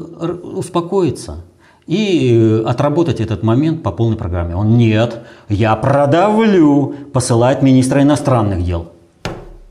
успокоиться 0.55 1.43
и 1.85 2.63
отработать 2.65 3.19
этот 3.19 3.43
момент 3.43 3.83
по 3.83 3.91
полной 3.91 4.17
программе. 4.17 4.55
Он 4.55 4.77
нет, 4.77 5.21
я 5.47 5.75
продавлю, 5.75 6.95
посылает 7.13 7.61
министра 7.61 8.01
иностранных 8.01 8.63
дел. 8.63 8.87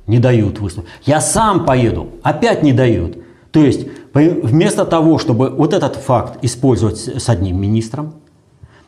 Не 0.06 0.18
дают 0.18 0.60
выступить. 0.60 0.88
Я 1.04 1.20
сам 1.20 1.64
поеду, 1.64 2.08
опять 2.22 2.62
не 2.62 2.72
дают. 2.72 3.18
То 3.50 3.60
есть 3.60 3.86
вместо 4.12 4.84
того, 4.84 5.18
чтобы 5.18 5.50
вот 5.50 5.72
этот 5.72 5.96
факт 5.96 6.38
использовать 6.42 6.98
с 6.98 7.28
одним 7.28 7.60
министром, 7.60 8.14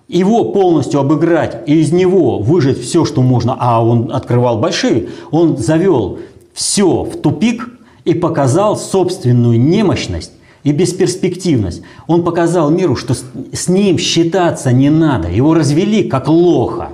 его 0.09 0.45
полностью 0.53 1.01
обыграть 1.01 1.63
и 1.67 1.81
из 1.81 1.93
него 1.93 2.39
выжать 2.39 2.81
все, 2.81 3.05
что 3.05 3.23
можно, 3.23 3.57
а 3.59 3.85
он 3.85 4.11
открывал 4.13 4.59
большие, 4.59 5.09
он 5.31 5.57
завел 5.57 6.19
все 6.53 7.05
в 7.05 7.17
тупик 7.21 7.69
и 8.05 8.15
показал 8.15 8.77
собственную 8.77 9.61
немощность 9.61 10.33
и 10.65 10.73
бесперспективность. 10.73 11.83
Он 12.07 12.25
показал 12.25 12.71
миру, 12.71 12.97
что 12.97 13.15
с 13.15 13.69
ним 13.69 13.99
считаться 13.99 14.73
не 14.73 14.91
надо. 14.91 15.29
Его 15.29 15.55
развели 15.55 16.05
как 16.05 16.29
лоха. 16.29 16.91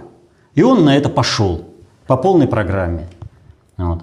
И 0.55 0.62
он 0.62 0.85
на 0.85 0.96
это 0.96 1.09
пошел 1.09 1.62
по 2.07 2.16
полной 2.16 2.46
программе. 2.46 3.09
Вот. 3.76 4.02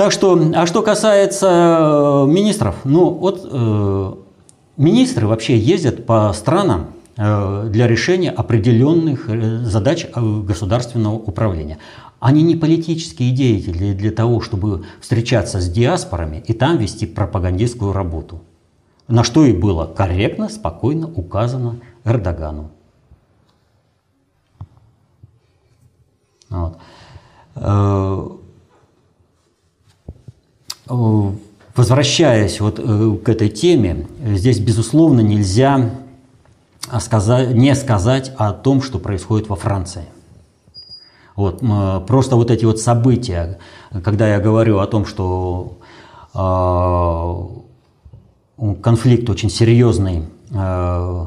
Так 0.00 0.12
что, 0.12 0.40
а 0.54 0.64
что 0.64 0.80
касается 0.80 1.46
э, 1.46 2.26
министров, 2.26 2.76
ну 2.84 3.10
вот 3.10 3.46
э, 3.52 4.12
министры 4.78 5.26
вообще 5.26 5.58
ездят 5.58 6.06
по 6.06 6.32
странам, 6.32 6.94
Э, 7.22 7.68
для 7.68 7.86
решения 7.86 8.30
определенных 8.30 9.28
э, 9.28 9.58
задач 9.58 10.06
э, 10.06 10.40
государственного 10.40 11.16
управления. 11.16 11.76
Они 12.18 12.42
не 12.42 12.54
политические 12.54 13.32
деятели 13.32 13.92
для 13.92 14.10
того, 14.10 14.40
чтобы 14.40 14.86
встречаться 15.02 15.60
с 15.60 15.68
диаспорами 15.68 16.42
и 16.46 16.54
там 16.54 16.78
вести 16.78 17.04
пропагандистскую 17.04 17.92
работу. 17.92 18.40
На 19.06 19.22
что 19.22 19.44
и 19.44 19.52
было 19.52 19.84
корректно, 19.84 20.48
спокойно 20.48 21.08
указано 21.08 21.80
Эрдогану. 22.04 22.70
Вот. 26.48 26.78
Возвращаясь 30.90 32.60
вот 32.60 32.76
к 32.76 33.28
этой 33.28 33.48
теме, 33.48 34.06
здесь, 34.22 34.58
безусловно, 34.58 35.20
нельзя 35.20 35.90
а 36.90 37.00
сказать, 37.00 37.54
не 37.54 37.74
сказать 37.74 38.32
о 38.36 38.52
том, 38.52 38.82
что 38.82 38.98
происходит 38.98 39.48
во 39.48 39.56
Франции. 39.56 40.04
Вот, 41.36 41.62
просто 42.06 42.36
вот 42.36 42.50
эти 42.50 42.64
вот 42.64 42.80
события, 42.80 43.58
когда 44.02 44.28
я 44.28 44.40
говорю 44.40 44.80
о 44.80 44.86
том, 44.86 45.06
что 45.06 45.78
э, 46.34 47.46
конфликт 48.82 49.30
очень 49.30 49.48
серьезный 49.48 50.24
э, 50.50 51.26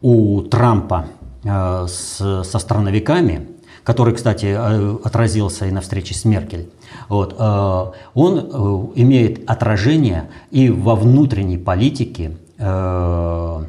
у 0.00 0.42
Трампа 0.42 1.06
э, 1.44 1.86
с, 1.86 2.42
со 2.42 2.58
страновиками, 2.58 3.49
который, 3.90 4.14
кстати, 4.14 4.54
э, 4.56 4.98
отразился 5.02 5.66
и 5.66 5.72
на 5.72 5.80
встрече 5.80 6.14
с 6.14 6.24
Меркель, 6.24 6.70
вот, 7.08 7.34
э, 7.36 7.86
он 8.14 8.38
э, 8.38 9.00
имеет 9.00 9.50
отражение 9.50 10.30
и 10.52 10.70
во 10.70 10.94
внутренней 10.94 11.58
политике 11.58 12.36
Франции. 12.56 13.66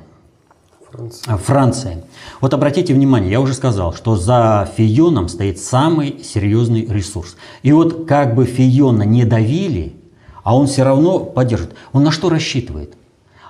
Франции. 1.44 2.04
Вот 2.40 2.54
обратите 2.54 2.94
внимание, 2.94 3.32
я 3.32 3.42
уже 3.42 3.56
сказал, 3.56 3.96
что 3.96 4.16
за 4.16 4.70
Фионом 4.78 5.28
стоит 5.28 5.58
самый 5.58 6.24
серьезный 6.24 6.86
ресурс. 6.86 7.36
И 7.64 7.72
вот 7.72 8.06
как 8.06 8.36
бы 8.36 8.46
Фиона 8.46 9.02
не 9.02 9.26
давили, 9.26 9.96
а 10.44 10.56
он 10.56 10.68
все 10.68 10.84
равно 10.84 11.18
поддержит. 11.18 11.74
Он 11.94 12.04
на 12.04 12.12
что 12.12 12.30
рассчитывает? 12.30 12.94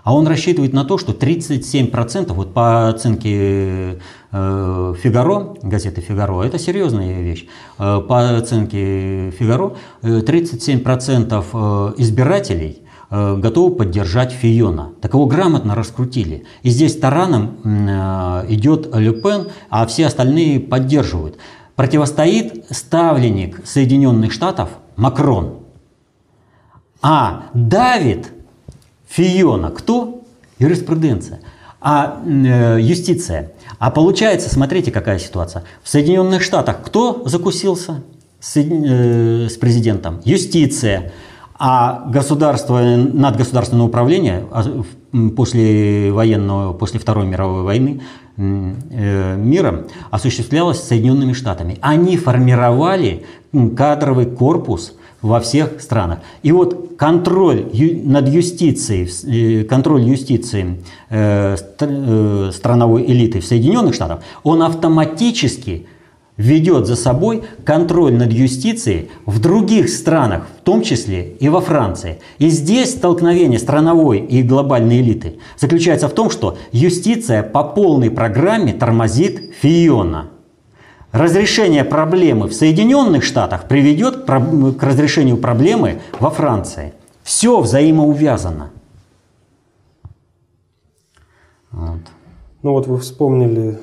А 0.03 0.15
он 0.15 0.25
рассчитывает 0.25 0.71
на 0.71 0.85
то, 0.85 0.97
что 0.97 1.11
37%, 1.11 2.31
вот 2.31 2.53
по 2.53 2.87
оценке 2.87 3.99
Фигаро, 4.31 5.55
газеты 5.61 5.99
Фигаро, 5.99 6.41
это 6.43 6.57
серьезная 6.57 7.21
вещь, 7.21 7.47
э, 7.77 7.99
по 8.07 8.37
оценке 8.37 9.31
Фигаро, 9.31 9.75
37% 10.01 11.45
э, 11.53 11.93
избирателей 11.97 12.83
готовы 13.09 13.75
поддержать 13.75 14.31
Фиона. 14.31 14.93
Так 15.01 15.15
его 15.15 15.25
грамотно 15.25 15.75
раскрутили. 15.75 16.45
И 16.61 16.69
здесь 16.69 16.95
тараном 16.95 17.57
идет 18.47 18.95
Люпен, 18.95 19.49
а 19.69 19.85
все 19.85 20.05
остальные 20.07 20.61
поддерживают. 20.61 21.37
Противостоит 21.75 22.63
ставленник 22.69 23.67
Соединенных 23.67 24.31
Штатов 24.31 24.69
Макрон. 24.95 25.61
А 27.01 27.47
давит 27.53 28.31
Фиона 29.09 29.71
кто? 29.71 30.21
Юриспруденция. 30.59 31.41
А 31.81 32.21
э, 32.23 32.77
юстиция. 32.79 33.53
А 33.79 33.89
получается, 33.89 34.49
смотрите, 34.49 34.91
какая 34.91 35.17
ситуация. 35.17 35.63
В 35.81 35.89
Соединенных 35.89 36.43
Штатах 36.43 36.83
кто 36.83 37.23
закусился 37.25 38.03
с, 38.39 38.55
э, 38.55 39.47
с 39.49 39.57
президентом? 39.57 40.21
Юстиция. 40.23 41.11
А 41.57 42.05
государство, 42.07 42.79
надгосударственное 42.79 43.85
управление 43.85 44.45
а, 44.51 44.83
после 45.35 46.11
военного, 46.11 46.73
после 46.73 46.99
Второй 46.99 47.25
мировой 47.25 47.63
войны 47.63 48.01
э, 48.37 49.35
мира 49.37 49.85
осуществлялось 50.11 50.81
Соединенными 50.81 51.33
Штатами. 51.33 51.79
Они 51.81 52.15
формировали 52.15 53.25
кадровый 53.75 54.27
корпус 54.27 54.93
во 55.21 55.39
всех 55.39 55.81
странах. 55.81 56.19
И 56.43 56.51
вот 56.51 56.95
контроль 56.97 57.65
над 58.03 58.27
юстицией, 58.27 59.09
э, 59.61 59.63
контроль 59.63 60.01
юстиции 60.01 60.83
э, 61.09 61.55
э, 61.79 62.51
страновой 62.53 63.05
элиты 63.05 63.39
в 63.39 63.45
Соединенных 63.45 63.93
Штатах, 63.93 64.21
он 64.43 64.63
автоматически 64.63 65.87
ведет 66.37 66.87
за 66.87 66.95
собой 66.95 67.43
контроль 67.65 68.13
над 68.13 68.31
юстицией 68.31 69.09
в 69.25 69.39
других 69.39 69.89
странах, 69.89 70.47
в 70.59 70.63
том 70.63 70.81
числе 70.81 71.33
и 71.39 71.49
во 71.49 71.61
Франции. 71.61 72.19
И 72.39 72.49
здесь 72.49 72.91
столкновение 72.91 73.59
страновой 73.59 74.19
и 74.19 74.41
глобальной 74.41 75.01
элиты 75.01 75.35
заключается 75.57 76.07
в 76.07 76.13
том, 76.13 76.31
что 76.31 76.57
юстиция 76.71 77.43
по 77.43 77.63
полной 77.63 78.09
программе 78.09 78.73
тормозит 78.73 79.53
Фиона– 79.61 80.29
разрешение 81.11 81.83
проблемы 81.83 82.47
в 82.47 82.53
Соединенных 82.53 83.23
Штатах 83.23 83.67
приведет 83.67 84.25
к 84.25 84.83
разрешению 84.83 85.37
проблемы 85.37 86.01
во 86.19 86.29
Франции. 86.29 86.93
Все 87.23 87.59
взаимоувязано. 87.59 88.71
Вот. 91.71 92.01
Ну 92.63 92.71
вот 92.71 92.87
вы 92.87 92.97
вспомнили 92.99 93.79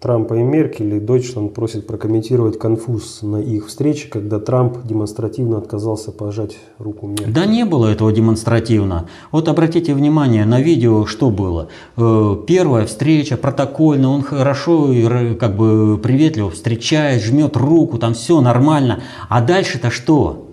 Трампа 0.00 0.34
и 0.34 0.42
Меркель, 0.42 0.94
и 0.94 1.00
Дойчланд 1.00 1.54
просит 1.54 1.86
прокомментировать 1.86 2.58
конфуз 2.58 3.20
на 3.22 3.36
их 3.36 3.66
встрече, 3.66 4.08
когда 4.08 4.38
Трамп 4.38 4.78
демонстративно 4.84 5.58
отказался 5.58 6.12
пожать 6.12 6.56
руку 6.78 7.08
Меркель. 7.08 7.32
Да 7.32 7.44
не 7.44 7.64
было 7.64 7.86
этого 7.86 8.12
демонстративно. 8.12 9.08
Вот 9.32 9.48
обратите 9.48 9.94
внимание 9.94 10.44
на 10.44 10.60
видео, 10.60 11.04
что 11.06 11.30
было. 11.30 11.68
Э, 11.96 12.36
первая 12.46 12.86
встреча, 12.86 13.36
протокольно, 13.36 14.10
он 14.10 14.22
хорошо 14.22 14.92
как 15.38 15.56
бы 15.56 15.98
приветливо 15.98 16.50
встречает, 16.50 17.22
жмет 17.22 17.56
руку, 17.56 17.98
там 17.98 18.14
все 18.14 18.40
нормально. 18.40 19.02
А 19.28 19.40
дальше-то 19.40 19.90
что? 19.90 20.48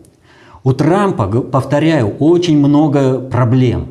У 0.63 0.73
Трампа, 0.73 1.27
повторяю, 1.27 2.15
очень 2.19 2.57
много 2.57 3.19
проблем. 3.19 3.89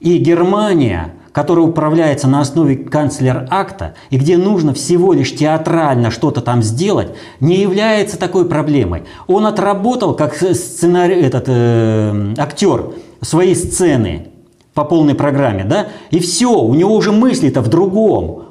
И 0.00 0.18
Германия 0.18 1.14
который 1.32 1.60
управляется 1.60 2.26
на 2.26 2.40
основе 2.40 2.76
канцлер-акта 2.76 3.94
и 4.10 4.16
где 4.16 4.36
нужно 4.36 4.74
всего 4.74 5.12
лишь 5.12 5.34
театрально 5.34 6.10
что-то 6.10 6.40
там 6.40 6.62
сделать, 6.62 7.08
не 7.40 7.56
является 7.56 8.18
такой 8.18 8.46
проблемой. 8.46 9.04
Он 9.26 9.46
отработал 9.46 10.14
как 10.14 10.34
сценарий, 10.34 11.20
этот 11.20 11.44
э, 11.46 12.34
актер 12.36 12.92
свои 13.20 13.54
сцены 13.54 14.28
по 14.74 14.84
полной 14.84 15.14
программе, 15.14 15.64
да, 15.64 15.88
и 16.10 16.18
все, 16.18 16.58
у 16.58 16.74
него 16.74 16.94
уже 16.94 17.12
мысли-то 17.12 17.60
в 17.60 17.68
другом. 17.68 18.44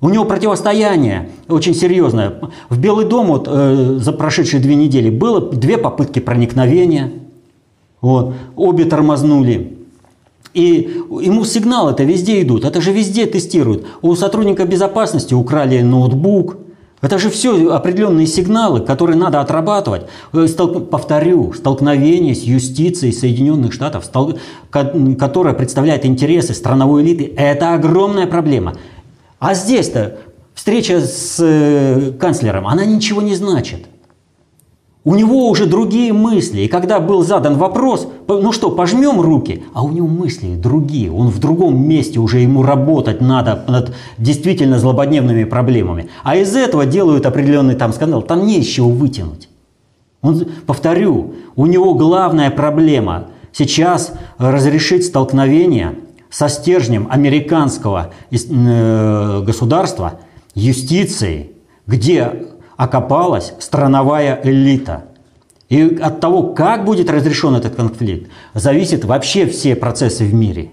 У 0.00 0.08
него 0.08 0.24
противостояние 0.24 1.30
очень 1.48 1.74
серьезное. 1.74 2.34
В 2.68 2.78
Белый 2.78 3.06
дом 3.06 3.28
вот, 3.28 3.46
э, 3.48 3.96
за 3.98 4.12
прошедшие 4.12 4.60
две 4.60 4.74
недели 4.74 5.10
было 5.10 5.40
две 5.40 5.78
попытки 5.78 6.18
проникновения. 6.18 7.12
Вот, 8.00 8.34
обе 8.56 8.84
тормознули. 8.84 9.81
И 10.54 11.02
ему 11.22 11.44
сигналы 11.44 11.92
это 11.92 12.04
везде 12.04 12.42
идут, 12.42 12.64
это 12.64 12.80
же 12.80 12.92
везде 12.92 13.26
тестируют. 13.26 13.86
У 14.02 14.14
сотрудника 14.14 14.64
безопасности 14.64 15.34
украли 15.34 15.80
ноутбук. 15.80 16.58
Это 17.00 17.18
же 17.18 17.30
все 17.30 17.72
определенные 17.72 18.28
сигналы, 18.28 18.80
которые 18.80 19.16
надо 19.16 19.40
отрабатывать. 19.40 20.02
Э, 20.32 20.46
повторю, 20.90 21.52
столкновение 21.52 22.34
с 22.34 22.42
юстицией 22.42 23.12
Соединенных 23.12 23.72
Штатов, 23.72 24.08
которая 24.70 25.54
представляет 25.54 26.06
интересы 26.06 26.54
страновой 26.54 27.02
элиты, 27.02 27.32
это 27.36 27.74
огромная 27.74 28.28
проблема. 28.28 28.74
А 29.40 29.54
здесь-то 29.54 30.18
встреча 30.54 31.00
с 31.00 31.38
э, 31.40 32.12
канцлером, 32.20 32.68
она 32.68 32.84
ничего 32.84 33.20
не 33.20 33.34
значит. 33.34 33.86
У 35.04 35.16
него 35.16 35.48
уже 35.48 35.66
другие 35.66 36.12
мысли. 36.12 36.60
И 36.60 36.68
когда 36.68 37.00
был 37.00 37.24
задан 37.24 37.56
вопрос, 37.56 38.06
ну 38.28 38.52
что, 38.52 38.70
пожмем 38.70 39.20
руки, 39.20 39.64
а 39.74 39.82
у 39.82 39.90
него 39.90 40.06
мысли 40.06 40.54
другие. 40.54 41.10
Он 41.10 41.28
в 41.28 41.40
другом 41.40 41.88
месте 41.88 42.20
уже 42.20 42.38
ему 42.38 42.62
работать 42.62 43.20
надо 43.20 43.64
над 43.66 43.94
действительно 44.18 44.78
злободневными 44.78 45.42
проблемами. 45.42 46.08
А 46.22 46.36
из 46.36 46.54
этого 46.54 46.86
делают 46.86 47.26
определенный 47.26 47.74
там 47.74 47.92
скандал. 47.92 48.22
Там 48.22 48.46
не 48.46 48.60
вытянуть. 48.60 49.48
Он, 50.20 50.46
повторю, 50.66 51.34
у 51.56 51.66
него 51.66 51.94
главная 51.94 52.52
проблема 52.52 53.26
сейчас 53.50 54.12
разрешить 54.38 55.04
столкновение 55.04 55.96
со 56.30 56.48
стержнем 56.48 57.08
американского 57.10 58.12
э, 58.30 59.42
государства, 59.44 60.20
юстиции, 60.54 61.50
где 61.88 62.51
окопалась 62.82 63.54
страновая 63.60 64.40
элита. 64.42 65.04
И 65.68 65.98
от 66.02 66.20
того, 66.20 66.52
как 66.52 66.84
будет 66.84 67.08
разрешен 67.10 67.54
этот 67.54 67.76
конфликт, 67.76 68.28
зависит 68.54 69.04
вообще 69.04 69.46
все 69.46 69.76
процессы 69.76 70.24
в 70.24 70.34
мире. 70.34 70.70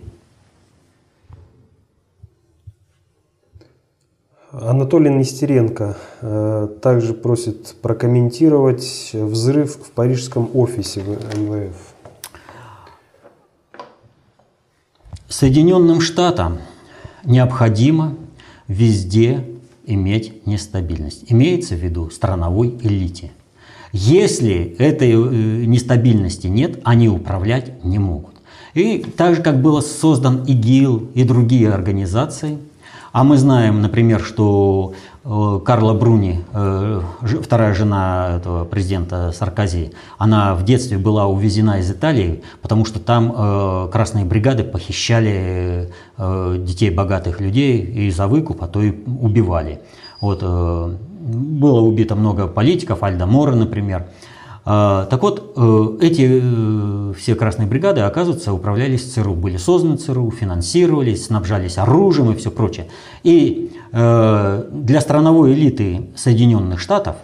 Анатолий 4.51 5.11
Нестеренко 5.11 5.97
э, 6.21 6.67
также 6.81 7.13
просит 7.13 7.75
прокомментировать 7.83 9.11
взрыв 9.13 9.75
в 9.75 9.91
парижском 9.91 10.49
офисе 10.55 11.01
МВФ. 11.01 11.75
Соединенным 15.27 16.01
Штатам 16.01 16.57
необходимо 17.23 18.15
везде 18.67 19.45
иметь 19.91 20.45
нестабильность. 20.45 21.25
Имеется 21.27 21.75
в 21.75 21.79
виду 21.79 22.09
страновой 22.09 22.77
элите. 22.81 23.31
Если 23.91 24.75
этой 24.77 25.11
э, 25.11 25.65
нестабильности 25.65 26.47
нет, 26.47 26.79
они 26.83 27.09
управлять 27.09 27.83
не 27.83 27.99
могут. 27.99 28.35
И 28.73 28.99
так 29.17 29.35
же, 29.35 29.41
как 29.41 29.61
было 29.61 29.81
создан 29.81 30.43
ИГИЛ 30.45 31.09
и 31.15 31.23
другие 31.23 31.71
организации, 31.71 32.59
а 33.11 33.23
мы 33.23 33.37
знаем, 33.37 33.81
например, 33.81 34.21
что 34.21 34.93
Карла 35.23 35.93
Бруни, 35.93 36.45
э, 36.53 37.01
вторая 37.43 37.73
жена 37.73 38.37
этого 38.37 38.63
президента 38.63 39.31
Саркози, 39.31 39.91
она 40.17 40.55
в 40.55 40.63
детстве 40.63 40.97
была 40.97 41.27
увезена 41.27 41.79
из 41.79 41.91
Италии, 41.91 42.43
потому 42.61 42.85
что 42.85 42.99
там 42.99 43.33
э, 43.35 43.89
красные 43.91 44.25
бригады 44.25 44.63
похищали 44.63 45.91
детей 46.17 46.89
богатых 46.89 47.39
людей 47.39 47.79
и 47.81 48.11
за 48.11 48.27
выкуп, 48.27 48.61
а 48.61 48.67
то 48.67 48.81
и 48.81 48.91
убивали. 49.07 49.79
Вот, 50.19 50.43
было 50.43 51.79
убито 51.79 52.15
много 52.15 52.47
политиков, 52.47 53.03
Альда 53.03 53.25
Мора, 53.25 53.55
например. 53.55 54.07
Так 54.65 55.21
вот, 55.21 55.57
эти 56.01 57.13
все 57.13 57.35
красные 57.35 57.67
бригады, 57.67 58.01
оказывается, 58.01 58.53
управлялись 58.53 59.11
ЦРУ, 59.13 59.33
были 59.33 59.57
созданы 59.57 59.97
ЦРУ, 59.97 60.29
финансировались, 60.31 61.25
снабжались 61.25 61.77
оружием 61.77 62.31
и 62.31 62.35
все 62.35 62.51
прочее. 62.51 62.87
И 63.23 63.71
для 63.91 65.01
страновой 65.01 65.53
элиты 65.53 66.11
Соединенных 66.15 66.79
Штатов 66.79 67.15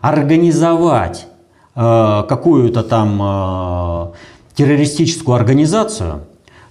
организовать 0.00 1.26
какую-то 1.74 2.82
там 2.84 4.12
террористическую 4.54 5.34
организацию 5.34 6.20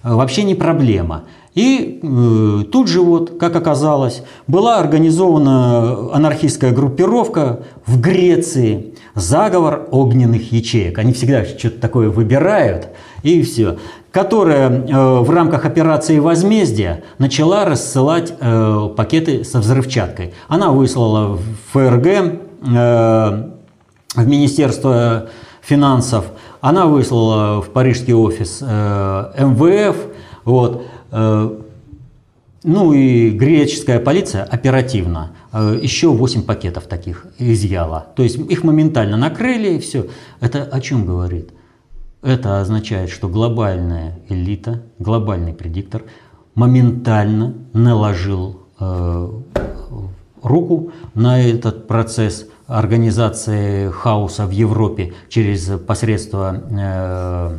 вообще 0.02 0.44
не 0.44 0.54
проблема. 0.54 1.24
И 1.56 2.00
э, 2.02 2.64
тут 2.70 2.86
же 2.86 3.00
вот, 3.00 3.38
как 3.40 3.56
оказалось, 3.56 4.22
была 4.46 4.78
организована 4.78 6.12
анархистская 6.12 6.70
группировка 6.70 7.60
в 7.86 7.98
Греции, 7.98 8.94
заговор 9.14 9.88
огненных 9.90 10.52
ячеек. 10.52 10.98
Они 10.98 11.14
всегда 11.14 11.46
что-то 11.46 11.80
такое 11.80 12.10
выбирают, 12.10 12.90
и 13.22 13.40
все. 13.40 13.78
Которая 14.10 14.68
э, 14.68 15.20
в 15.20 15.30
рамках 15.30 15.64
операции 15.64 16.18
возмездия 16.18 17.04
начала 17.16 17.64
рассылать 17.64 18.34
э, 18.38 18.88
пакеты 18.94 19.42
со 19.42 19.60
взрывчаткой. 19.60 20.34
Она 20.48 20.72
выслала 20.72 21.38
в 21.38 21.42
ФРГ, 21.72 22.06
э, 22.06 23.50
в 24.14 24.26
Министерство 24.26 25.30
финансов, 25.62 26.26
она 26.60 26.84
выслала 26.84 27.62
в 27.62 27.70
парижский 27.70 28.12
офис 28.12 28.58
э, 28.60 29.32
МВФ, 29.38 29.96
вот, 30.44 30.86
ну 31.10 32.92
и 32.92 33.30
греческая 33.30 34.00
полиция 34.00 34.42
оперативно 34.42 35.30
э, 35.52 35.78
еще 35.80 36.08
8 36.08 36.42
пакетов 36.42 36.88
таких 36.88 37.26
изъяла. 37.38 38.08
То 38.16 38.24
есть 38.24 38.38
их 38.38 38.64
моментально 38.64 39.16
накрыли 39.16 39.74
и 39.74 39.78
все. 39.78 40.08
Это 40.40 40.64
о 40.64 40.80
чем 40.80 41.06
говорит? 41.06 41.50
Это 42.22 42.60
означает, 42.60 43.10
что 43.10 43.28
глобальная 43.28 44.18
элита, 44.28 44.82
глобальный 44.98 45.52
предиктор 45.52 46.02
моментально 46.56 47.54
наложил 47.72 48.62
э, 48.80 49.30
руку 50.42 50.90
на 51.14 51.40
этот 51.40 51.86
процесс 51.86 52.48
организации 52.66 53.90
хаоса 53.90 54.44
в 54.44 54.50
Европе 54.50 55.14
через 55.28 55.70
посредство 55.86 56.64
э, 56.68 57.58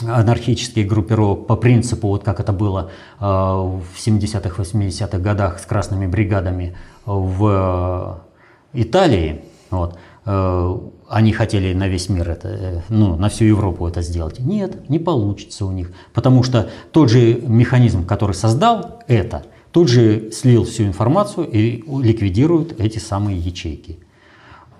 анархических 0.00 0.86
группировок 0.86 1.46
по 1.46 1.56
принципу, 1.56 2.08
вот 2.08 2.24
как 2.24 2.40
это 2.40 2.52
было 2.52 2.90
э, 3.20 3.24
в 3.24 3.82
70-х, 3.96 4.62
80-х 4.62 5.18
годах 5.18 5.58
с 5.58 5.66
красными 5.66 6.06
бригадами 6.06 6.76
в 7.04 8.24
Италии. 8.72 9.42
Вот. 9.70 9.98
Э, 10.24 10.78
они 11.08 11.32
хотели 11.32 11.74
на 11.74 11.88
весь 11.88 12.08
мир 12.08 12.30
это, 12.30 12.48
э, 12.48 12.80
ну, 12.88 13.16
на 13.16 13.28
всю 13.28 13.44
Европу 13.44 13.86
это 13.86 14.02
сделать. 14.02 14.38
Нет, 14.38 14.88
не 14.88 14.98
получится 14.98 15.66
у 15.66 15.72
них. 15.72 15.92
Потому 16.12 16.42
что 16.42 16.70
тот 16.90 17.10
же 17.10 17.40
механизм, 17.42 18.06
который 18.06 18.34
создал 18.34 19.02
это, 19.08 19.44
тут 19.72 19.88
же 19.88 20.30
слил 20.32 20.64
всю 20.64 20.84
информацию 20.84 21.48
и 21.48 21.82
ликвидирует 21.86 22.80
эти 22.80 22.98
самые 22.98 23.38
ячейки. 23.38 23.98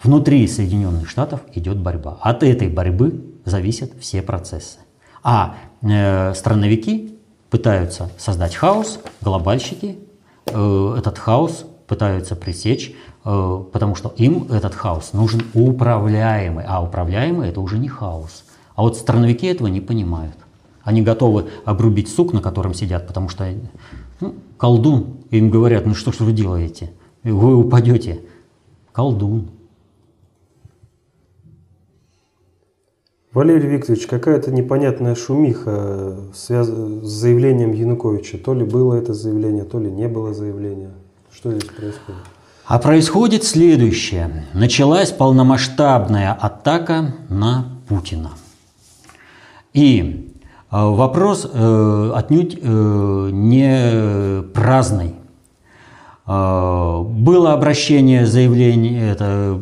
Внутри 0.03 0.47
Соединенных 0.49 1.09
Штатов 1.09 1.41
идет 1.55 1.79
борьба. 1.79 2.19
От 2.21 2.43
этой 2.43 2.69
борьбы 2.69 3.25
зависят 3.45 3.93
все 4.01 4.21
процессы. 4.21 4.79
А 5.23 5.57
э, 5.83 6.35
страновики 6.35 7.19
пытаются 7.51 8.11
создать 8.19 8.55
хаос, 8.55 9.01
глобальщики 9.21 9.99
э, 10.47 10.95
этот 10.99 11.19
хаос 11.19 11.65
пытаются 11.87 12.35
пресечь, 12.35 12.95
э, 13.25 13.65
потому 13.73 13.95
что 13.95 14.13
им 14.17 14.49
этот 14.51 14.75
хаос 14.75 15.13
нужен 15.13 15.43
управляемый, 15.55 16.65
а 16.67 16.83
управляемый 16.83 17.49
это 17.49 17.61
уже 17.61 17.79
не 17.79 17.89
хаос. 17.89 18.45
А 18.75 18.83
вот 18.83 18.97
страновики 18.97 19.47
этого 19.47 19.69
не 19.69 19.81
понимают. 19.81 20.35
Они 20.83 21.03
готовы 21.03 21.49
обрубить 21.65 22.13
сук, 22.13 22.33
на 22.33 22.41
котором 22.41 22.75
сидят, 22.75 23.07
потому 23.07 23.29
что 23.29 23.47
ну, 24.21 24.35
колдун. 24.57 25.19
Им 25.31 25.51
говорят, 25.51 25.87
ну 25.87 25.95
что 25.95 26.13
ж 26.13 26.21
вы 26.21 26.33
делаете? 26.33 26.91
Вы 27.23 27.55
упадете. 27.55 28.21
Колдун. 28.93 29.51
Валерий 33.35 33.69
Викторович, 33.69 34.07
какая-то 34.07 34.51
непонятная 34.51 35.15
шумиха 35.15 36.17
связ... 36.35 36.69
с 36.69 37.09
заявлением 37.09 37.73
Януковича. 37.73 38.37
То 38.37 38.53
ли 38.53 38.65
было 38.65 38.95
это 38.95 39.15
заявление, 39.15 39.65
то 39.65 39.79
ли 39.79 39.91
не 39.91 40.07
было 40.07 40.35
заявления. 40.35 40.91
Что 41.35 41.51
здесь 41.51 41.65
происходит? 41.65 42.21
А 42.67 42.79
происходит 42.79 43.45
следующее. 43.45 44.47
Началась 44.53 45.13
полномасштабная 45.13 46.33
атака 46.33 47.15
на 47.31 47.79
Путина. 47.89 48.33
И 49.73 50.31
э, 50.71 50.77
вопрос 50.77 51.49
э, 51.51 52.13
отнюдь 52.15 52.59
э, 52.61 53.31
не 53.33 54.43
праздный. 54.53 55.15
Было 56.25 57.53
обращение, 57.53 58.27
заявление 58.27 59.11
это, 59.11 59.61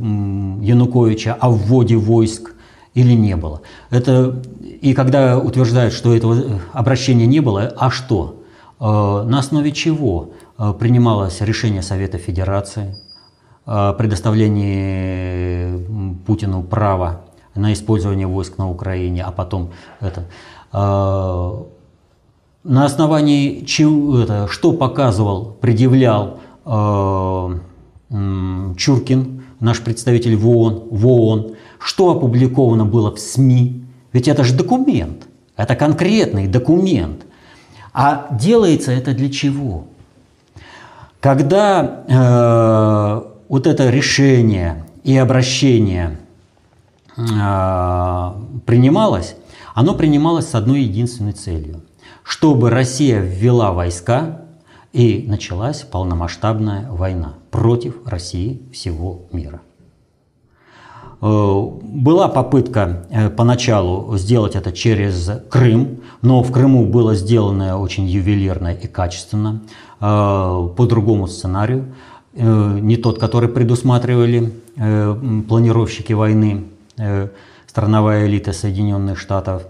Януковича 0.60 1.32
о 1.40 1.50
вводе 1.50 1.96
войск 1.96 2.54
или 2.94 3.12
не 3.12 3.36
было. 3.36 3.62
Это, 3.90 4.42
и 4.60 4.94
когда 4.94 5.38
утверждают, 5.38 5.94
что 5.94 6.14
этого 6.14 6.60
обращения 6.72 7.26
не 7.26 7.40
было, 7.40 7.72
а 7.76 7.90
что? 7.90 8.42
Э, 8.80 9.24
на 9.26 9.38
основе 9.38 9.72
чего 9.72 10.30
э, 10.58 10.74
принималось 10.78 11.40
решение 11.40 11.82
Совета 11.82 12.18
Федерации 12.18 12.96
о 13.66 13.92
предоставлении 13.92 16.14
Путину 16.26 16.62
права 16.62 17.20
на 17.54 17.72
использование 17.72 18.26
войск 18.26 18.58
на 18.58 18.70
Украине, 18.70 19.22
а 19.22 19.30
потом 19.30 19.70
это. 20.00 20.24
Э, 20.72 21.64
на 22.62 22.84
основании 22.84 23.64
чего, 23.64 24.18
это, 24.18 24.46
что 24.48 24.72
показывал, 24.72 25.56
предъявлял 25.60 26.40
Чуркин, 28.76 29.42
наш 29.60 29.80
представитель 29.80 30.36
в 30.36 30.46
ООН, 30.46 30.82
в 30.90 31.06
ООН 31.06 31.54
что 31.80 32.10
опубликовано 32.10 32.84
было 32.84 33.10
в 33.14 33.18
СМИ? 33.18 33.84
Ведь 34.12 34.28
это 34.28 34.44
же 34.44 34.54
документ, 34.54 35.26
это 35.56 35.74
конкретный 35.74 36.46
документ. 36.46 37.24
А 37.92 38.28
делается 38.30 38.92
это 38.92 39.14
для 39.14 39.30
чего? 39.30 39.86
Когда 41.20 42.04
э, 42.06 43.30
вот 43.48 43.66
это 43.66 43.90
решение 43.90 44.84
и 45.02 45.16
обращение 45.16 46.18
э, 47.16 47.22
принималось, 48.66 49.34
оно 49.74 49.94
принималось 49.94 50.48
с 50.48 50.54
одной 50.54 50.82
единственной 50.82 51.32
целью, 51.32 51.82
чтобы 52.22 52.70
Россия 52.70 53.20
ввела 53.20 53.72
войска 53.72 54.42
и 54.92 55.24
началась 55.26 55.82
полномасштабная 55.82 56.90
война 56.90 57.34
против 57.50 58.06
России 58.06 58.62
всего 58.72 59.22
мира. 59.32 59.60
Э, 61.22 61.68
была 61.82 62.28
попытка 62.28 63.04
э, 63.10 63.28
поначалу 63.28 64.16
сделать 64.16 64.56
это 64.56 64.72
через 64.72 65.30
Крым, 65.50 66.00
но 66.22 66.42
в 66.42 66.50
Крыму 66.50 66.86
было 66.86 67.14
сделано 67.14 67.78
очень 67.78 68.06
ювелирно 68.06 68.72
и 68.72 68.86
качественно, 68.86 69.60
э, 70.00 70.04
по 70.04 70.86
другому 70.86 71.26
сценарию, 71.26 71.94
не 72.32 72.96
тот, 72.96 73.18
который 73.18 73.48
предусматривали 73.48 74.52
планировщики 74.76 76.12
войны, 76.12 76.62
страновая 77.66 78.28
элита 78.28 78.52
Соединенных 78.52 79.18
Штатов. 79.18 79.64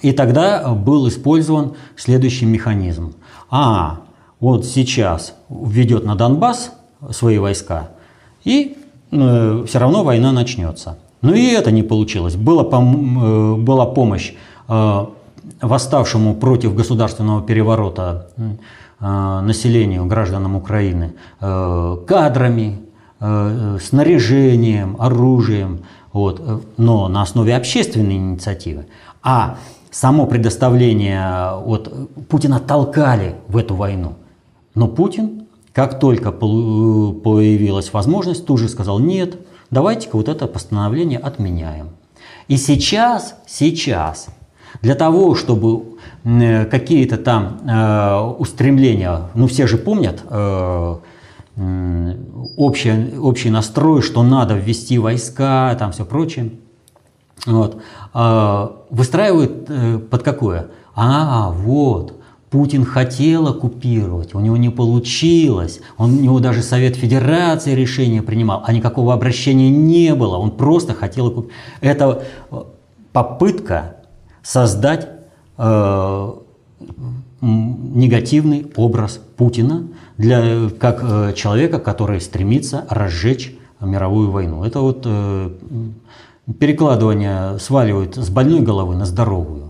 И 0.00 0.10
тогда 0.10 0.74
был 0.74 1.06
использован 1.06 1.74
следующий 1.96 2.46
механизм. 2.46 3.14
А, 3.48 4.00
вот 4.40 4.66
сейчас 4.66 5.36
введет 5.48 6.04
на 6.04 6.16
Донбасс 6.16 6.72
свои 7.12 7.38
войска 7.38 7.90
и 8.42 8.76
Э, 9.12 9.64
все 9.66 9.78
равно 9.78 10.04
война 10.04 10.32
начнется. 10.32 10.96
Но 11.20 11.34
и 11.34 11.46
это 11.48 11.70
не 11.70 11.82
получилось. 11.82 12.34
Была, 12.34 12.64
пом- 12.64 13.56
э, 13.56 13.56
была 13.60 13.86
помощь 13.86 14.32
э, 14.68 15.06
восставшему 15.60 16.34
против 16.34 16.74
государственного 16.74 17.42
переворота 17.42 18.28
населению, 19.00 20.06
гражданам 20.06 20.54
Украины, 20.54 21.14
кадрами, 21.40 22.78
снаряжением, 23.18 24.96
оружием, 25.00 25.80
вот, 26.12 26.62
но 26.76 27.08
на 27.08 27.22
основе 27.22 27.56
общественной 27.56 28.14
инициативы. 28.14 28.86
А 29.24 29.56
само 29.90 30.26
предоставление, 30.26 31.50
вот, 31.64 31.92
Путина 32.28 32.60
толкали 32.60 33.34
в 33.48 33.56
эту 33.56 33.74
войну. 33.74 34.12
Но 34.76 34.86
Путин 34.86 35.41
как 35.72 35.98
только 35.98 36.32
появилась 36.32 37.92
возможность, 37.92 38.46
тут 38.46 38.58
же 38.58 38.68
сказал, 38.68 38.98
нет, 38.98 39.36
давайте-ка 39.70 40.16
вот 40.16 40.28
это 40.28 40.46
постановление 40.46 41.18
отменяем. 41.18 41.90
И 42.48 42.56
сейчас, 42.56 43.36
сейчас, 43.46 44.26
для 44.82 44.94
того, 44.94 45.34
чтобы 45.34 45.96
какие-то 46.24 47.16
там 47.16 47.60
э, 47.66 48.20
устремления, 48.38 49.28
ну 49.34 49.46
все 49.48 49.66
же 49.66 49.76
помнят 49.76 50.22
э, 50.28 50.96
общий, 52.56 53.18
общий 53.18 53.50
настрой, 53.50 54.02
что 54.02 54.22
надо 54.22 54.54
ввести 54.54 54.98
войска, 54.98 55.74
там 55.78 55.92
все 55.92 56.04
прочее, 56.04 56.52
вот, 57.46 57.82
э, 58.14 58.68
выстраивают 58.90 59.66
э, 59.68 59.98
под 59.98 60.22
какое? 60.22 60.68
А, 60.94 61.50
вот, 61.50 62.21
Путин 62.52 62.84
хотел 62.84 63.48
оккупировать, 63.48 64.34
у 64.34 64.40
него 64.40 64.58
не 64.58 64.68
получилось. 64.68 65.80
Он, 65.96 66.18
у 66.18 66.20
него 66.20 66.38
даже 66.38 66.62
Совет 66.62 66.96
Федерации 66.96 67.74
решение 67.74 68.20
принимал, 68.20 68.62
а 68.66 68.74
никакого 68.74 69.14
обращения 69.14 69.70
не 69.70 70.14
было. 70.14 70.36
Он 70.36 70.50
просто 70.50 70.92
хотел 70.92 71.28
оккупировать. 71.28 71.56
Это 71.80 72.24
э, 72.50 72.62
попытка 73.14 73.96
создать 74.42 75.08
э, 75.56 76.32
негативный 77.40 78.70
образ 78.76 79.18
Путина 79.38 79.88
для, 80.18 80.68
как 80.78 81.00
э, 81.02 81.32
человека, 81.34 81.78
который 81.78 82.20
стремится 82.20 82.84
разжечь 82.90 83.56
мировую 83.80 84.30
войну. 84.30 84.62
Это 84.62 84.80
вот 84.80 85.04
э, 85.06 85.50
перекладывание 86.60 87.58
сваливают 87.58 88.16
с 88.16 88.28
больной 88.28 88.60
головы 88.60 88.94
на 88.94 89.06
здоровую. 89.06 89.61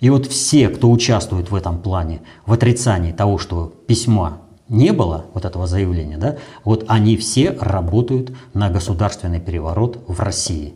И 0.00 0.10
вот 0.10 0.26
все, 0.26 0.68
кто 0.68 0.90
участвует 0.90 1.50
в 1.50 1.54
этом 1.54 1.80
плане, 1.82 2.20
в 2.46 2.52
отрицании 2.52 3.12
того, 3.12 3.38
что 3.38 3.72
письма 3.86 4.42
не 4.68 4.92
было, 4.92 5.26
вот 5.34 5.44
этого 5.44 5.66
заявления, 5.66 6.18
да, 6.18 6.36
вот 6.64 6.84
они 6.88 7.16
все 7.16 7.52
работают 7.52 8.36
на 8.54 8.70
государственный 8.70 9.40
переворот 9.40 9.98
в 10.06 10.20
России. 10.20 10.74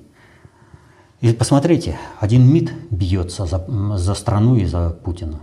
И 1.20 1.32
посмотрите, 1.32 1.98
один 2.18 2.52
МИД 2.52 2.72
бьется 2.90 3.46
за, 3.46 3.64
за 3.96 4.14
страну 4.14 4.56
и 4.56 4.64
за 4.64 4.90
Путина. 4.90 5.40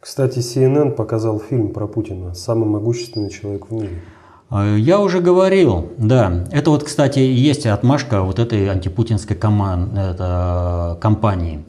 Кстати, 0.00 0.38
CNN 0.38 0.92
показал 0.92 1.40
фильм 1.40 1.72
про 1.72 1.86
Путина 1.86 2.32
«Самый 2.32 2.66
могущественный 2.66 3.28
человек 3.28 3.68
в 3.68 3.74
мире». 3.74 4.00
Э, 4.50 4.76
я 4.78 5.00
уже 5.00 5.20
говорил, 5.20 5.92
да. 5.98 6.46
Это 6.50 6.70
вот, 6.70 6.84
кстати, 6.84 7.18
есть 7.18 7.66
отмашка 7.66 8.22
вот 8.22 8.38
этой 8.38 8.68
антипутинской 8.68 9.36
коман, 9.36 9.96
это, 9.96 10.98
компании. 11.00 11.64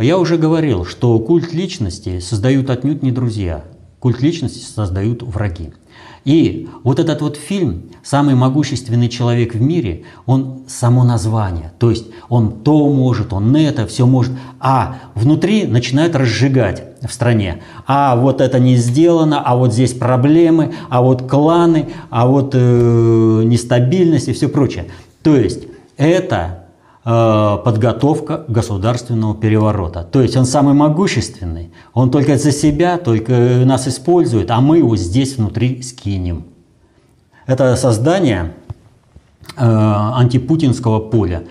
Я 0.00 0.18
уже 0.18 0.38
говорил, 0.38 0.84
что 0.84 1.18
культ 1.18 1.52
личности 1.52 2.20
создают 2.20 2.70
отнюдь 2.70 3.02
не 3.02 3.12
друзья. 3.12 3.64
Культ 3.98 4.20
личности 4.20 4.64
создают 4.64 5.22
враги. 5.22 5.72
И 6.24 6.68
вот 6.84 6.98
этот 6.98 7.20
вот 7.20 7.36
фильм 7.36 7.90
«Самый 8.04 8.34
могущественный 8.34 9.08
человек 9.08 9.54
в 9.54 9.60
мире», 9.60 10.04
он 10.24 10.62
само 10.68 11.04
название. 11.04 11.72
То 11.78 11.90
есть 11.90 12.06
он 12.28 12.52
то 12.62 12.88
может, 12.92 13.32
он 13.32 13.54
это, 13.56 13.86
все 13.86 14.06
может. 14.06 14.32
А 14.60 14.98
внутри 15.14 15.66
начинают 15.66 16.14
разжигать 16.14 16.84
в 17.02 17.12
стране. 17.12 17.62
А 17.86 18.14
вот 18.16 18.40
это 18.40 18.60
не 18.60 18.76
сделано, 18.76 19.42
а 19.44 19.56
вот 19.56 19.72
здесь 19.72 19.92
проблемы, 19.92 20.74
а 20.88 21.02
вот 21.02 21.28
кланы, 21.28 21.88
а 22.10 22.26
вот 22.26 22.54
э, 22.54 23.42
нестабильность 23.44 24.28
и 24.28 24.32
все 24.32 24.48
прочее. 24.48 24.86
То 25.22 25.36
есть 25.36 25.64
это 25.96 26.61
подготовка 27.04 28.44
государственного 28.46 29.34
переворота. 29.34 30.04
То 30.04 30.22
есть 30.22 30.36
он 30.36 30.44
самый 30.44 30.74
могущественный, 30.74 31.72
он 31.94 32.10
только 32.12 32.38
за 32.38 32.52
себя, 32.52 32.96
только 32.96 33.32
нас 33.64 33.88
использует, 33.88 34.50
а 34.52 34.60
мы 34.60 34.78
его 34.78 34.96
здесь 34.96 35.36
внутри 35.36 35.82
скинем. 35.82 36.44
Это 37.46 37.74
создание 37.74 38.54
э, 39.56 39.64
антипутинского 39.64 41.00
поля. 41.00 41.42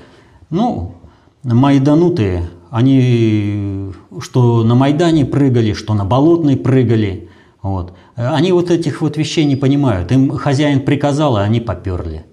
Ну, 0.49 0.95
майданутые, 1.43 2.49
они 2.69 3.91
что 4.19 4.63
на 4.63 4.75
Майдане 4.75 5.25
прыгали, 5.25 5.73
что 5.73 5.93
на 5.93 6.05
Болотной 6.05 6.57
прыгали. 6.57 7.29
Вот. 7.61 7.93
Они 8.15 8.51
вот 8.51 8.71
этих 8.71 9.01
вот 9.01 9.17
вещей 9.17 9.45
не 9.45 9.55
понимают. 9.55 10.11
Им 10.11 10.37
хозяин 10.37 10.81
приказал, 10.81 11.37
а 11.37 11.41
они 11.41 11.59
поперли. 11.59 12.25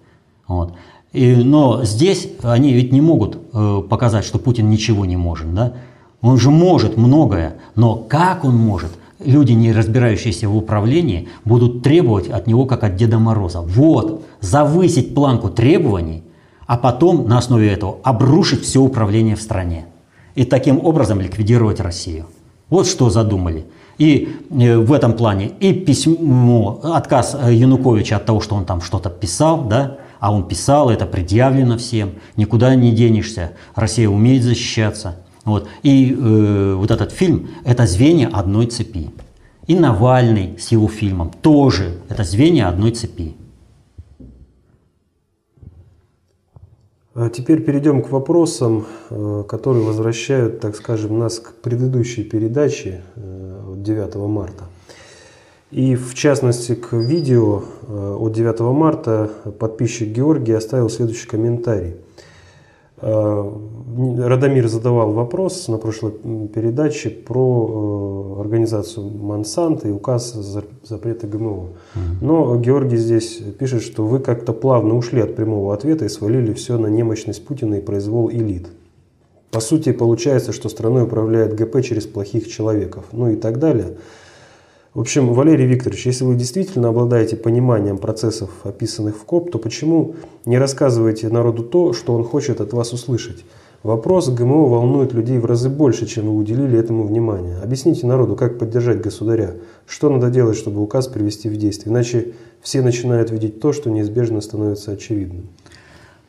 Вот. 0.46 0.74
И, 1.12 1.34
но 1.36 1.84
здесь 1.84 2.28
они 2.42 2.72
ведь 2.72 2.92
не 2.92 3.00
могут 3.00 3.38
э, 3.52 3.82
показать, 3.88 4.24
что 4.24 4.38
Путин 4.38 4.68
ничего 4.68 5.04
не 5.04 5.16
может. 5.16 5.52
Да? 5.54 5.72
Он 6.20 6.38
же 6.38 6.50
может 6.50 6.96
многое, 6.96 7.54
но 7.74 7.94
как 7.96 8.44
он 8.44 8.56
может? 8.56 8.90
Люди, 9.24 9.52
не 9.52 9.72
разбирающиеся 9.72 10.48
в 10.48 10.56
управлении, 10.56 11.28
будут 11.44 11.82
требовать 11.82 12.28
от 12.28 12.46
него, 12.46 12.66
как 12.66 12.84
от 12.84 12.96
Деда 12.96 13.18
Мороза. 13.18 13.60
Вот, 13.60 14.22
завысить 14.40 15.14
планку 15.14 15.48
требований, 15.48 16.22
а 16.66 16.76
потом 16.76 17.26
на 17.26 17.38
основе 17.38 17.72
этого 17.72 17.96
обрушить 18.04 18.62
все 18.62 18.80
управление 18.80 19.34
в 19.34 19.42
стране. 19.42 19.86
И 20.34 20.44
таким 20.44 20.84
образом 20.84 21.20
ликвидировать 21.20 21.80
Россию. 21.80 22.26
Вот 22.70 22.86
что 22.86 23.10
задумали. 23.10 23.64
И 23.96 24.36
э, 24.50 24.76
в 24.78 24.92
этом 24.92 25.14
плане 25.14 25.50
и 25.58 25.72
письмо, 25.72 26.78
отказ 26.84 27.36
Януковича 27.48 28.16
от 28.16 28.26
того, 28.26 28.40
что 28.40 28.54
он 28.54 28.66
там 28.66 28.80
что-то 28.82 29.10
писал, 29.10 29.64
да, 29.64 29.96
а 30.20 30.32
он 30.32 30.48
писал, 30.48 30.90
это 30.90 31.06
предъявлено 31.06 31.78
всем, 31.78 32.14
никуда 32.36 32.74
не 32.74 32.92
денешься, 32.92 33.52
Россия 33.74 34.08
умеет 34.08 34.42
защищаться. 34.42 35.16
Вот. 35.44 35.68
И 35.82 36.12
э, 36.12 36.74
вот 36.74 36.90
этот 36.90 37.12
фильм– 37.12 37.48
это 37.64 37.86
звенья 37.86 38.28
одной 38.28 38.66
цепи. 38.66 39.10
И 39.66 39.74
Навальный 39.74 40.58
с 40.58 40.68
его 40.72 40.88
фильмом 40.88 41.30
тоже– 41.42 41.98
это 42.08 42.24
звенья 42.24 42.68
одной 42.68 42.90
цепи. 42.90 43.34
А 47.14 47.30
теперь 47.30 47.64
перейдем 47.64 48.02
к 48.02 48.10
вопросам, 48.10 48.86
э, 49.10 49.44
которые 49.48 49.84
возвращают, 49.84 50.60
так 50.60 50.76
скажем, 50.76 51.18
нас 51.18 51.40
к 51.40 51.54
предыдущей 51.54 52.22
передаче 52.22 53.02
9 53.16 54.14
э, 54.14 54.18
марта. 54.18 54.64
И 55.70 55.96
в 55.96 56.14
частности 56.14 56.74
к 56.74 56.94
видео 56.94 57.62
э, 57.86 58.16
от 58.18 58.32
9 58.32 58.60
марта 58.60 59.30
подписчик 59.58 60.08
Георгий 60.08 60.54
оставил 60.54 60.88
следующий 60.88 61.26
комментарий. 61.26 61.96
Э, 63.02 63.52
Радомир 64.18 64.68
задавал 64.68 65.12
вопрос 65.12 65.68
на 65.68 65.76
прошлой 65.76 66.12
передаче 66.48 67.10
про 67.10 68.36
э, 68.38 68.40
организацию 68.40 69.10
Монсанто 69.10 69.88
и 69.88 69.90
указ 69.90 70.32
запрета 70.84 71.26
ГМО. 71.26 71.68
Но 72.22 72.56
Георгий 72.56 72.96
здесь 72.96 73.42
пишет, 73.58 73.82
что 73.82 74.06
вы 74.06 74.20
как-то 74.20 74.54
плавно 74.54 74.96
ушли 74.96 75.20
от 75.20 75.36
прямого 75.36 75.74
ответа 75.74 76.06
и 76.06 76.08
свалили 76.08 76.54
все 76.54 76.78
на 76.78 76.86
немощность 76.86 77.44
Путина 77.44 77.74
и 77.74 77.80
произвол 77.82 78.30
элит. 78.30 78.68
По 79.50 79.60
сути, 79.60 79.92
получается, 79.92 80.52
что 80.52 80.70
страной 80.70 81.04
управляет 81.04 81.54
ГП 81.54 81.82
через 81.82 82.06
плохих 82.06 82.48
человеков, 82.48 83.04
ну 83.12 83.30
и 83.30 83.36
так 83.36 83.58
далее. 83.58 83.96
В 84.94 85.00
общем, 85.00 85.34
Валерий 85.34 85.66
Викторович, 85.66 86.06
если 86.06 86.24
вы 86.24 86.34
действительно 86.34 86.88
обладаете 86.88 87.36
пониманием 87.36 87.98
процессов, 87.98 88.50
описанных 88.64 89.16
в 89.16 89.24
КОП, 89.24 89.50
то 89.50 89.58
почему 89.58 90.14
не 90.46 90.56
рассказываете 90.58 91.28
народу 91.28 91.62
то, 91.62 91.92
что 91.92 92.14
он 92.14 92.24
хочет 92.24 92.60
от 92.60 92.72
вас 92.72 92.92
услышать? 92.92 93.44
Вопрос 93.82 94.28
ГМО 94.28 94.66
волнует 94.66 95.12
людей 95.12 95.38
в 95.38 95.44
разы 95.44 95.68
больше, 95.68 96.06
чем 96.06 96.26
вы 96.26 96.36
уделили 96.36 96.76
этому 96.76 97.06
внимание. 97.06 97.58
Объясните 97.62 98.06
народу, 98.06 98.34
как 98.34 98.58
поддержать 98.58 99.00
государя, 99.00 99.54
что 99.86 100.10
надо 100.10 100.30
делать, 100.30 100.56
чтобы 100.56 100.82
указ 100.82 101.06
привести 101.06 101.48
в 101.48 101.56
действие. 101.56 101.92
Иначе 101.92 102.32
все 102.60 102.82
начинают 102.82 103.30
видеть 103.30 103.60
то, 103.60 103.72
что 103.72 103.90
неизбежно 103.90 104.40
становится 104.40 104.92
очевидным. 104.92 105.48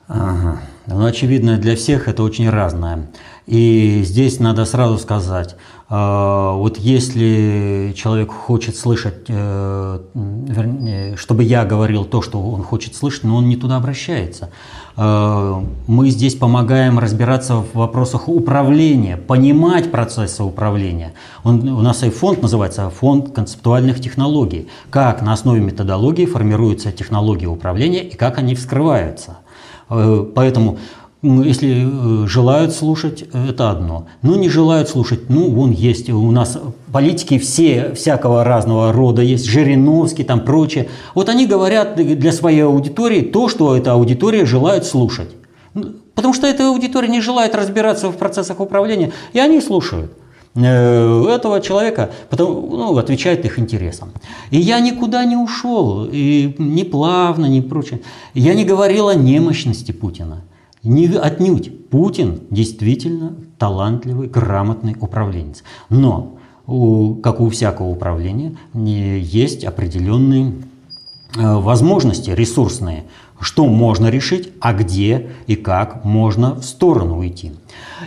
Ага. 0.07 0.59
Ну, 0.85 1.05
очевидно 1.05 1.57
для 1.57 1.75
всех 1.75 2.07
это 2.07 2.23
очень 2.23 2.49
разное. 2.49 3.09
И 3.47 4.01
здесь 4.03 4.39
надо 4.39 4.65
сразу 4.65 4.97
сказать, 4.97 5.55
вот 5.89 6.77
если 6.77 7.93
человек 7.95 8.31
хочет 8.31 8.75
слышать, 8.75 9.25
э, 9.27 9.99
вернее, 10.13 11.15
чтобы 11.17 11.43
я 11.43 11.65
говорил 11.65 12.05
то, 12.05 12.21
что 12.21 12.39
он 12.39 12.61
хочет 12.61 12.95
слышать, 12.95 13.23
но 13.23 13.37
он 13.37 13.49
не 13.49 13.55
туда 13.55 13.77
обращается. 13.77 14.51
А, 15.01 15.63
мы 15.87 16.09
здесь 16.09 16.35
помогаем 16.35 16.99
разбираться 16.99 17.55
в 17.55 17.73
вопросах 17.73 18.27
управления, 18.27 19.15
понимать 19.15 19.91
процессы 19.91 20.43
управления. 20.43 21.13
Он, 21.43 21.67
у 21.69 21.81
нас 21.81 22.03
и 22.03 22.09
фонд 22.09 22.41
называется 22.41 22.89
фонд 22.89 23.31
концептуальных 23.33 24.01
технологий. 24.01 24.67
Как 24.89 25.21
на 25.21 25.31
основе 25.31 25.61
методологии 25.61 26.25
формируются 26.25 26.91
технологии 26.91 27.45
управления 27.45 28.03
и 28.03 28.15
как 28.15 28.39
они 28.39 28.55
вскрываются. 28.55 29.37
Э, 29.89 30.25
поэтому 30.35 30.79
если 31.21 32.23
э, 32.23 32.27
желают 32.27 32.73
слушать, 32.73 33.25
это 33.33 33.71
одно. 33.71 34.07
Ну, 34.21 34.35
не 34.37 34.47
желают 34.47 34.87
слушать, 34.87 35.29
ну, 35.29 35.49
вон 35.49 35.71
есть 35.71 36.09
у 36.09 36.31
нас 36.31 36.57
политики 36.93 37.37
все, 37.39 37.93
всякого 37.93 38.45
разного 38.45 38.93
рода 38.93 39.21
есть, 39.21 39.45
Жириновский, 39.45 40.23
там 40.23 40.45
прочее. 40.45 40.87
Вот 41.15 41.27
они 41.27 41.45
говорят 41.45 41.95
для 41.95 42.31
своей 42.31 42.63
аудитории 42.63 43.21
то, 43.21 43.49
что 43.49 43.75
эта 43.75 43.93
аудитория 43.93 44.45
желает 44.45 44.85
слушать. 44.85 45.29
Ну, 45.73 45.95
потому 46.15 46.33
что 46.33 46.47
эта 46.47 46.69
аудитория 46.69 47.09
не 47.09 47.19
желает 47.19 47.53
разбираться 47.53 48.09
в 48.09 48.15
процессах 48.15 48.61
управления, 48.61 49.11
и 49.33 49.39
они 49.39 49.59
слушают 49.59 50.13
э, 50.55 51.25
этого 51.27 51.59
человека, 51.59 52.11
потому, 52.29 52.77
ну, 52.77 52.97
отвечает 52.97 53.43
их 53.43 53.59
интересам. 53.59 54.13
И 54.51 54.57
я 54.57 54.79
никуда 54.79 55.25
не 55.25 55.35
ушел, 55.35 56.07
и 56.09 56.55
не 56.57 56.85
плавно, 56.85 57.47
не 57.47 57.61
прочее. 57.61 57.99
Я 58.33 58.53
не 58.53 58.63
говорил 58.63 59.09
о 59.09 59.15
немощности 59.15 59.91
Путина. 59.91 60.43
Не 60.83 61.07
отнюдь. 61.07 61.89
Путин 61.89 62.41
действительно 62.49 63.35
талантливый, 63.57 64.27
грамотный 64.27 64.95
управленец. 64.99 65.63
Но, 65.89 66.37
у, 66.67 67.15
как 67.15 67.39
у 67.41 67.49
всякого 67.49 67.89
управления, 67.89 68.55
есть 68.73 69.65
определенные 69.65 70.53
э, 71.35 71.55
возможности 71.55 72.29
ресурсные, 72.29 73.05
что 73.39 73.65
можно 73.65 74.07
решить, 74.07 74.51
а 74.61 74.73
где 74.73 75.31
и 75.47 75.55
как 75.55 76.05
можно 76.05 76.55
в 76.55 76.63
сторону 76.63 77.17
уйти. 77.19 77.53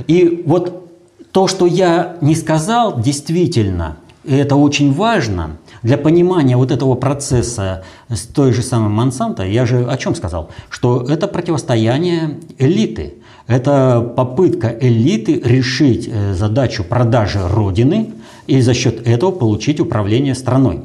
И 0.06 0.42
вот 0.46 0.90
то, 1.32 1.48
что 1.48 1.66
я 1.66 2.16
не 2.20 2.34
сказал, 2.34 3.00
действительно, 3.00 3.96
это 4.24 4.56
очень 4.56 4.92
важно 4.92 5.56
для 5.82 5.98
понимания 5.98 6.56
вот 6.56 6.70
этого 6.70 6.94
процесса 6.94 7.82
с 8.08 8.22
той 8.22 8.52
же 8.52 8.62
самой 8.62 8.88
Монсанто, 8.88 9.44
я 9.44 9.66
же 9.66 9.84
о 9.84 9.96
чем 9.96 10.14
сказал? 10.14 10.50
Что 10.68 11.04
это 11.08 11.28
противостояние 11.28 12.38
элиты. 12.58 13.14
Это 13.48 14.00
попытка 14.16 14.68
элиты 14.68 15.40
решить 15.40 16.08
э, 16.08 16.34
задачу 16.34 16.84
продажи 16.84 17.40
Родины 17.46 18.12
и 18.46 18.60
за 18.60 18.72
счет 18.72 19.06
этого 19.06 19.32
получить 19.32 19.80
управление 19.80 20.34
страной. 20.34 20.82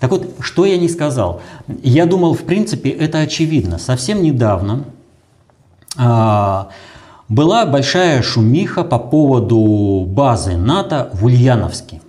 Так 0.00 0.10
вот, 0.10 0.28
что 0.40 0.64
я 0.64 0.78
не 0.78 0.88
сказал? 0.88 1.42
Я 1.82 2.06
думал, 2.06 2.34
в 2.34 2.42
принципе, 2.42 2.90
это 2.90 3.18
очевидно. 3.18 3.78
Совсем 3.78 4.22
недавно 4.22 4.84
а, 5.96 6.68
была 7.28 7.66
большая 7.66 8.22
шумиха 8.22 8.84
по 8.84 8.98
поводу 8.98 10.06
базы 10.08 10.56
НАТО 10.56 11.10
в 11.12 11.24
Ульяновске. 11.24 12.00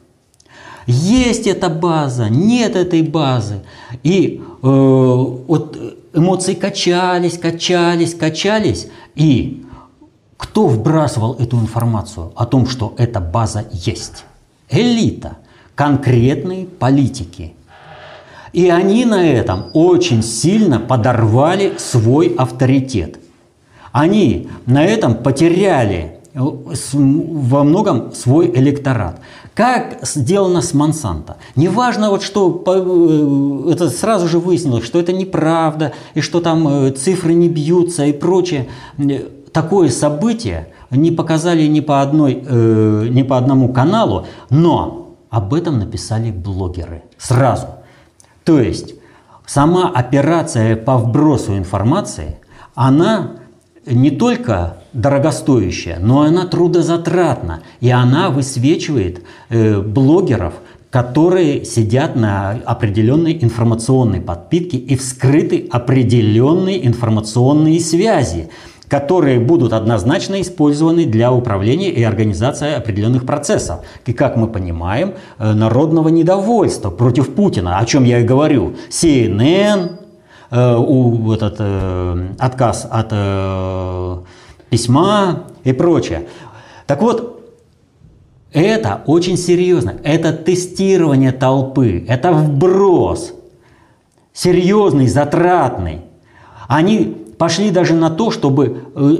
Есть 0.91 1.45
эта 1.45 1.69
база, 1.69 2.29
нет 2.29 2.75
этой 2.75 3.03
базы. 3.03 3.61
И 4.01 4.41
э, 4.41 4.67
вот 4.67 5.77
эмоции 6.15 6.55
качались, 6.55 7.37
качались, 7.37 8.15
качались. 8.15 8.87
И 9.13 9.67
кто 10.35 10.65
вбрасывал 10.65 11.35
эту 11.35 11.59
информацию 11.59 12.31
о 12.35 12.47
том, 12.47 12.65
что 12.65 12.95
эта 12.97 13.19
база 13.19 13.65
есть? 13.71 14.25
Элита, 14.67 15.37
конкретные 15.75 16.65
политики. 16.65 17.53
И 18.51 18.67
они 18.69 19.05
на 19.05 19.23
этом 19.29 19.65
очень 19.73 20.23
сильно 20.23 20.79
подорвали 20.79 21.73
свой 21.77 22.33
авторитет. 22.35 23.19
Они 23.91 24.49
на 24.65 24.83
этом 24.83 25.13
потеряли 25.13 26.13
э, 26.33 26.39
во 26.39 27.63
многом 27.63 28.11
свой 28.15 28.49
электорат. 28.49 29.19
Как 29.59 29.99
сделано 30.03 30.61
с 30.61 30.73
Монсанто? 30.73 31.35
Неважно, 31.57 32.11
вот 32.11 32.23
что 32.23 32.63
э, 32.65 33.71
это 33.73 33.89
сразу 33.89 34.29
же 34.29 34.39
выяснилось, 34.39 34.85
что 34.85 35.01
это 35.01 35.11
неправда, 35.11 35.91
и 36.13 36.21
что 36.21 36.39
там 36.39 36.65
э, 36.65 36.91
цифры 36.91 37.33
не 37.33 37.49
бьются 37.49 38.05
и 38.05 38.13
прочее. 38.13 38.69
Такое 39.51 39.89
событие 39.89 40.69
не 40.91 41.11
показали 41.11 41.67
ни 41.67 41.81
по, 41.81 42.01
одной, 42.01 42.41
э, 42.41 43.07
ни 43.09 43.21
по 43.21 43.37
одному 43.37 43.73
каналу, 43.73 44.27
но 44.49 45.17
об 45.29 45.53
этом 45.53 45.77
написали 45.77 46.31
блогеры 46.31 47.03
сразу. 47.17 47.67
То 48.45 48.61
есть 48.61 48.95
сама 49.45 49.89
операция 49.89 50.77
по 50.77 50.97
вбросу 50.97 51.57
информации, 51.57 52.37
она 52.75 53.31
не 53.85 54.11
только 54.11 54.77
дорогостоящая, 54.93 55.99
но 55.99 56.21
она 56.21 56.45
трудозатратна. 56.45 57.61
И 57.79 57.89
она 57.89 58.29
высвечивает 58.29 59.23
э, 59.49 59.81
блогеров, 59.81 60.53
которые 60.89 61.65
сидят 61.65 62.15
на 62.15 62.59
определенной 62.65 63.37
информационной 63.41 64.21
подпитке 64.21 64.77
и 64.77 64.95
вскрыты 64.95 65.67
определенные 65.71 66.85
информационные 66.87 67.79
связи, 67.79 68.49
которые 68.87 69.39
будут 69.39 69.71
однозначно 69.71 70.41
использованы 70.41 71.05
для 71.05 71.31
управления 71.31 71.91
и 71.91 72.01
организации 72.01 72.73
определенных 72.73 73.25
процессов. 73.25 73.81
И, 74.07 74.13
как 74.13 74.35
мы 74.35 74.47
понимаем, 74.47 75.13
э, 75.37 75.53
народного 75.53 76.09
недовольства 76.09 76.89
против 76.89 77.35
Путина, 77.35 77.77
о 77.77 77.85
чем 77.85 78.03
я 78.03 78.19
и 78.19 78.23
говорю. 78.23 78.73
CNN, 78.89 79.91
э, 80.49 80.75
у, 80.75 81.31
этот, 81.31 81.57
э, 81.59 82.29
отказ 82.39 82.87
от 82.89 83.09
э, 83.11 84.17
письма 84.69 85.45
и 85.63 85.73
прочее. 85.73 86.27
Так 86.87 87.01
вот, 87.01 87.39
это 88.51 89.03
очень 89.05 89.37
серьезно. 89.37 89.95
Это 90.03 90.33
тестирование 90.33 91.31
толпы, 91.31 92.03
это 92.07 92.31
вброс. 92.31 93.33
Серьезный, 94.33 95.07
затратный. 95.07 96.01
Они 96.67 97.17
пошли 97.37 97.71
даже 97.71 97.93
на 97.93 98.09
то, 98.09 98.31
чтобы 98.31 98.83
э, 98.95 99.15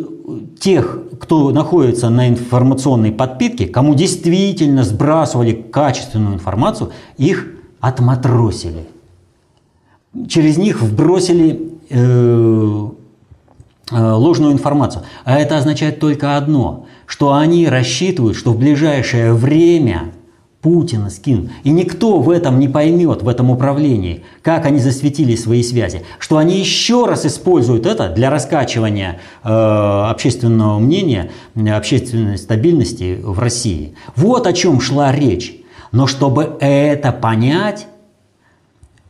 тех, 0.60 1.00
кто 1.20 1.52
находится 1.52 2.10
на 2.10 2.30
информационной 2.30 3.12
подпитке, 3.12 3.68
кому 3.68 3.96
действительно 3.96 4.84
сбрасывали 4.84 5.54
качественную 5.54 6.36
информацию, 6.36 6.92
их 7.18 7.48
отматросили. 7.80 8.86
Через 10.28 10.58
них 10.58 10.82
вбросили 10.82 11.74
э, 11.90 12.90
ложную 13.92 14.54
информацию. 14.54 15.04
А 15.26 15.40
это 15.40 15.58
означает 15.58 16.00
только 16.00 16.38
одно, 16.38 16.86
что 17.06 17.34
они 17.34 17.68
рассчитывают, 17.68 18.38
что 18.38 18.52
в 18.52 18.58
ближайшее 18.58 19.34
время 19.34 20.12
Путина 20.62 21.10
скинут. 21.10 21.52
И 21.64 21.70
никто 21.70 22.20
в 22.20 22.30
этом 22.30 22.60
не 22.60 22.68
поймет, 22.68 23.24
в 23.24 23.30
этом 23.30 23.50
управлении, 23.50 24.24
как 24.42 24.66
они 24.66 24.80
засветили 24.80 25.36
свои 25.36 25.64
связи. 25.64 26.04
Что 26.20 26.38
они 26.38 26.60
еще 26.60 27.06
раз 27.06 27.26
используют 27.26 27.86
это 27.86 28.10
для 28.10 28.30
раскачивания 28.30 29.20
э, 29.44 29.50
общественного 29.50 30.78
мнения, 30.80 31.32
общественной 31.56 32.38
стабильности 32.38 33.20
в 33.24 33.40
России. 33.40 33.96
Вот 34.18 34.48
о 34.48 34.54
чем 34.54 34.82
шла 34.82 35.14
речь. 35.14 35.56
Но 35.94 36.08
чтобы 36.08 36.58
это 36.60 37.14
понять, 37.14 37.88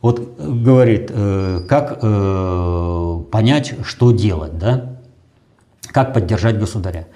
вот 0.02 0.20
э, 0.38 0.50
говорит, 0.50 1.10
э, 1.12 1.62
как 1.68 1.98
э, 2.00 3.20
понять, 3.30 3.74
что 3.84 4.12
делать, 4.12 4.58
да? 4.58 4.96
Как 5.92 6.14
поддержать 6.14 6.58
государя? 6.58 7.06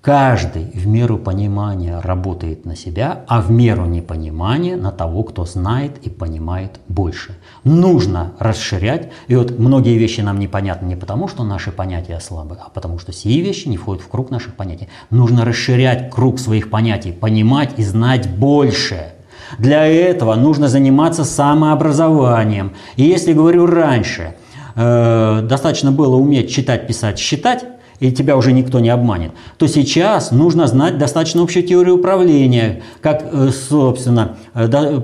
Каждый 0.00 0.64
в 0.64 0.88
меру 0.88 1.16
понимания 1.16 2.00
работает 2.00 2.64
на 2.64 2.74
себя, 2.74 3.24
а 3.28 3.40
в 3.40 3.52
меру 3.52 3.86
непонимания 3.86 4.76
на 4.76 4.90
того, 4.90 5.22
кто 5.22 5.44
знает 5.44 5.98
и 5.98 6.10
понимает 6.10 6.80
больше. 6.88 7.38
Нужно 7.62 8.32
расширять. 8.40 9.12
И 9.28 9.36
вот 9.36 9.56
многие 9.60 9.96
вещи 9.96 10.20
нам 10.20 10.40
непонятны 10.40 10.86
не 10.86 10.96
потому, 10.96 11.28
что 11.28 11.44
наши 11.44 11.70
понятия 11.70 12.18
слабы, 12.18 12.58
а 12.60 12.68
потому 12.68 12.98
что 12.98 13.12
сие 13.12 13.42
вещи 13.42 13.68
не 13.68 13.76
входят 13.76 14.02
в 14.02 14.08
круг 14.08 14.30
наших 14.30 14.56
понятий. 14.56 14.88
Нужно 15.10 15.44
расширять 15.44 16.10
круг 16.10 16.40
своих 16.40 16.68
понятий, 16.68 17.12
понимать 17.12 17.74
и 17.76 17.84
знать 17.84 18.28
больше. 18.28 19.12
Для 19.58 19.86
этого 19.86 20.34
нужно 20.34 20.68
заниматься 20.68 21.24
самообразованием. 21.24 22.72
И 22.96 23.04
если 23.04 23.32
говорю 23.32 23.66
раньше, 23.66 24.34
э, 24.74 25.40
достаточно 25.42 25.92
было 25.92 26.16
уметь 26.16 26.50
читать, 26.50 26.86
писать, 26.86 27.18
считать, 27.18 27.64
и 28.00 28.10
тебя 28.10 28.36
уже 28.36 28.52
никто 28.52 28.80
не 28.80 28.88
обманет, 28.88 29.30
то 29.58 29.68
сейчас 29.68 30.32
нужно 30.32 30.66
знать 30.66 30.98
достаточно 30.98 31.42
общую 31.42 31.64
теорию 31.64 31.98
управления, 31.98 32.82
как, 33.00 33.24
э, 33.30 33.50
собственно, 33.50 34.36
э, 34.54 35.00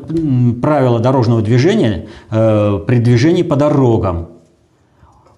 правила 0.60 0.98
дорожного 0.98 1.42
движения 1.42 2.06
при 2.30 2.98
движении 2.98 3.42
по 3.42 3.54
дорогам. 3.56 4.28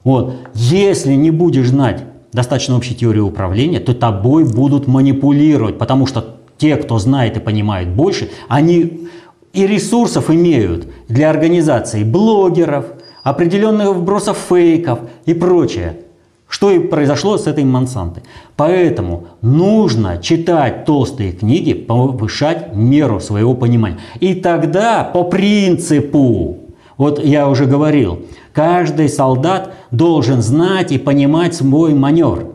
Вот. 0.05 0.35
Если 0.55 1.13
не 1.15 1.31
будешь 1.31 1.69
знать 1.69 2.05
достаточно 2.33 2.77
общей 2.77 2.95
теории 2.95 3.21
управления, 3.21 3.81
то 3.81 3.93
тобой 3.93 4.45
будут 4.45 4.87
манипулировать, 4.87 5.79
потому 5.79 6.07
что 6.07 6.40
те, 6.61 6.77
кто 6.77 6.99
знает 6.99 7.39
и 7.39 7.41
понимает 7.41 7.89
больше, 7.89 8.31
они 8.47 9.09
и 9.53 9.67
ресурсов 9.67 10.31
имеют 10.31 10.87
для 11.09 11.31
организации 11.31 12.05
блогеров, 12.05 12.85
определенных 13.23 13.97
вбросов 13.97 14.39
фейков 14.49 15.01
и 15.25 15.35
прочее. 15.35 16.03
Что 16.49 16.71
и 16.71 16.81
произошло 16.81 17.39
с 17.39 17.47
этой 17.47 17.65
Монсантой. 17.65 18.25
Поэтому 18.57 19.29
нужно 19.41 20.19
читать 20.19 20.85
толстые 20.85 21.33
книги, 21.33 21.73
повышать 21.73 22.75
меру 22.75 23.21
своего 23.21 23.55
понимания. 23.55 23.99
И 24.19 24.35
тогда 24.35 25.05
по 25.05 25.25
принципу, 25.25 26.59
вот 26.97 27.25
я 27.25 27.49
уже 27.49 27.67
говорил, 27.67 28.27
каждый 28.53 29.09
солдат 29.09 29.73
должен 29.93 30.43
знать 30.43 30.93
и 30.93 30.99
понимать 30.99 31.55
свой 31.55 31.95
маневр. 31.95 32.50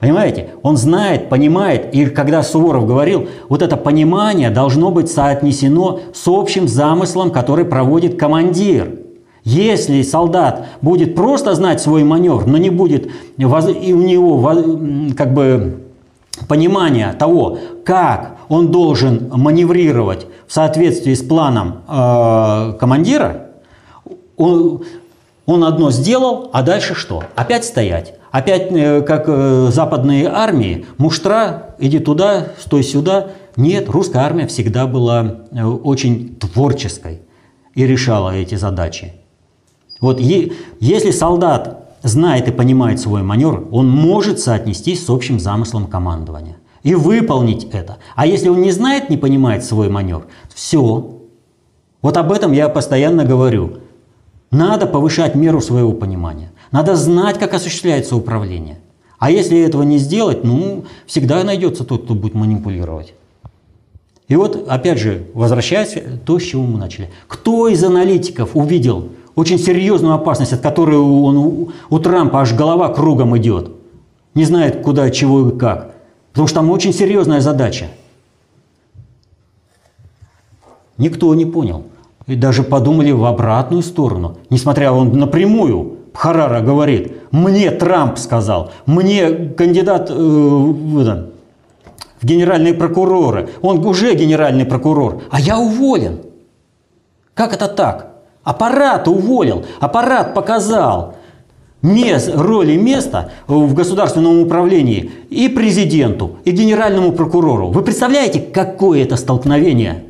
Понимаете? 0.00 0.48
Он 0.62 0.78
знает, 0.78 1.28
понимает, 1.28 1.94
и 1.94 2.06
когда 2.06 2.42
Суворов 2.42 2.86
говорил, 2.86 3.28
вот 3.50 3.60
это 3.60 3.76
понимание 3.76 4.48
должно 4.48 4.90
быть 4.90 5.10
соотнесено 5.10 6.00
с 6.14 6.26
общим 6.26 6.68
замыслом, 6.68 7.30
который 7.30 7.66
проводит 7.66 8.18
командир. 8.18 8.98
Если 9.44 10.00
солдат 10.00 10.68
будет 10.80 11.14
просто 11.14 11.54
знать 11.54 11.82
свой 11.82 12.02
маневр, 12.04 12.46
но 12.46 12.56
не 12.56 12.70
будет 12.70 13.10
и 13.36 13.44
у 13.44 14.02
него 14.02 15.14
как 15.16 15.34
бы 15.34 15.82
понимания 16.48 17.12
того, 17.18 17.58
как 17.84 18.36
он 18.48 18.70
должен 18.70 19.30
маневрировать 19.34 20.26
в 20.46 20.52
соответствии 20.54 21.12
с 21.12 21.22
планом 21.22 21.82
э, 21.88 22.72
командира, 22.78 23.48
он, 24.36 24.82
он 25.50 25.64
одно 25.64 25.90
сделал, 25.90 26.48
а 26.52 26.62
дальше 26.62 26.94
что? 26.94 27.24
Опять 27.34 27.64
стоять. 27.64 28.14
Опять, 28.30 28.70
э, 28.70 29.02
как 29.02 29.24
э, 29.26 29.70
западные 29.72 30.28
армии, 30.28 30.86
муштра, 30.96 31.74
иди 31.80 31.98
туда, 31.98 32.48
стой 32.58 32.84
сюда. 32.84 33.30
Нет, 33.56 33.88
русская 33.88 34.20
армия 34.20 34.46
всегда 34.46 34.86
была 34.86 35.40
э, 35.50 35.64
очень 35.64 36.36
творческой 36.36 37.22
и 37.74 37.84
решала 37.84 38.30
эти 38.30 38.54
задачи. 38.54 39.14
Вот 40.00 40.20
если 40.20 41.10
солдат 41.10 41.96
знает 42.02 42.46
и 42.48 42.52
понимает 42.52 43.00
свой 43.00 43.22
маневр, 43.22 43.66
он 43.72 43.88
может 43.88 44.38
соотнестись 44.38 45.04
с 45.04 45.10
общим 45.10 45.40
замыслом 45.40 45.86
командования. 45.86 46.56
и 46.82 46.94
выполнить 46.94 47.64
это. 47.72 47.98
А 48.14 48.24
если 48.24 48.48
он 48.48 48.62
не 48.62 48.70
знает, 48.70 49.10
не 49.10 49.18
понимает 49.18 49.64
свой 49.64 49.90
маневр, 49.90 50.26
все. 50.54 51.18
Вот 52.00 52.16
об 52.16 52.32
этом 52.32 52.52
я 52.52 52.68
постоянно 52.68 53.24
говорю. 53.24 53.80
Надо 54.50 54.86
повышать 54.86 55.34
меру 55.34 55.60
своего 55.60 55.92
понимания. 55.92 56.50
Надо 56.72 56.96
знать, 56.96 57.38
как 57.38 57.54
осуществляется 57.54 58.16
управление. 58.16 58.78
А 59.18 59.30
если 59.30 59.60
этого 59.60 59.82
не 59.82 59.98
сделать, 59.98 60.44
ну, 60.44 60.84
всегда 61.06 61.44
найдется 61.44 61.84
тот, 61.84 62.04
кто 62.04 62.14
будет 62.14 62.34
манипулировать. 62.34 63.14
И 64.28 64.36
вот, 64.36 64.66
опять 64.68 64.98
же, 64.98 65.26
возвращаясь 65.34 65.96
то, 66.24 66.38
с 66.38 66.42
чего 66.42 66.62
мы 66.62 66.78
начали. 66.78 67.10
Кто 67.26 67.68
из 67.68 67.82
аналитиков 67.84 68.50
увидел 68.54 69.10
очень 69.34 69.58
серьезную 69.58 70.14
опасность, 70.14 70.52
от 70.52 70.60
которой 70.60 70.96
он, 70.96 71.72
у 71.90 71.98
Трампа 71.98 72.40
аж 72.40 72.54
голова 72.54 72.88
кругом 72.88 73.36
идет? 73.36 73.72
Не 74.34 74.44
знает, 74.44 74.82
куда, 74.82 75.10
чего 75.10 75.48
и 75.48 75.58
как. 75.58 75.96
Потому 76.30 76.46
что 76.46 76.56
там 76.56 76.70
очень 76.70 76.92
серьезная 76.92 77.40
задача. 77.40 77.88
Никто 80.96 81.34
не 81.34 81.44
понял. 81.44 81.84
И 82.30 82.36
даже 82.36 82.62
подумали 82.62 83.10
в 83.10 83.24
обратную 83.24 83.82
сторону. 83.82 84.36
Несмотря 84.50 84.92
он 84.92 85.18
напрямую, 85.18 85.96
Харара 86.14 86.60
говорит, 86.60 87.12
мне 87.32 87.72
Трамп 87.72 88.18
сказал, 88.18 88.70
мне 88.86 89.30
кандидат 89.56 90.10
э, 90.10 90.14
в, 90.14 91.26
генеральные 92.22 92.74
прокуроры, 92.74 93.48
он 93.62 93.84
уже 93.84 94.14
генеральный 94.14 94.64
прокурор, 94.64 95.22
а 95.28 95.40
я 95.40 95.58
уволен. 95.58 96.20
Как 97.34 97.52
это 97.52 97.66
так? 97.66 98.12
Аппарат 98.44 99.08
уволил, 99.08 99.64
аппарат 99.80 100.32
показал, 100.32 101.16
мест, 101.82 102.30
роли 102.32 102.76
места 102.76 103.32
в 103.48 103.74
государственном 103.74 104.38
управлении 104.42 105.10
и 105.30 105.48
президенту, 105.48 106.36
и 106.44 106.52
генеральному 106.52 107.10
прокурору. 107.10 107.70
Вы 107.70 107.82
представляете, 107.82 108.38
какое 108.38 109.02
это 109.02 109.16
столкновение? 109.16 110.04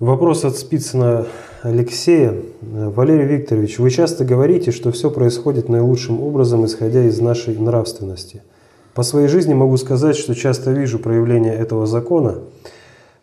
Вопрос 0.00 0.44
от 0.46 0.56
Спицына 0.56 1.26
Алексея. 1.62 2.34
Валерий 2.62 3.26
Викторович, 3.26 3.78
вы 3.78 3.90
часто 3.90 4.24
говорите, 4.24 4.72
что 4.72 4.92
все 4.92 5.10
происходит 5.10 5.68
наилучшим 5.68 6.22
образом, 6.22 6.64
исходя 6.64 7.04
из 7.04 7.20
нашей 7.20 7.56
нравственности. 7.58 8.42
По 8.94 9.02
своей 9.02 9.28
жизни 9.28 9.52
могу 9.52 9.76
сказать, 9.76 10.16
что 10.16 10.34
часто 10.34 10.72
вижу 10.72 10.98
проявление 10.98 11.54
этого 11.54 11.86
закона– 11.86 12.38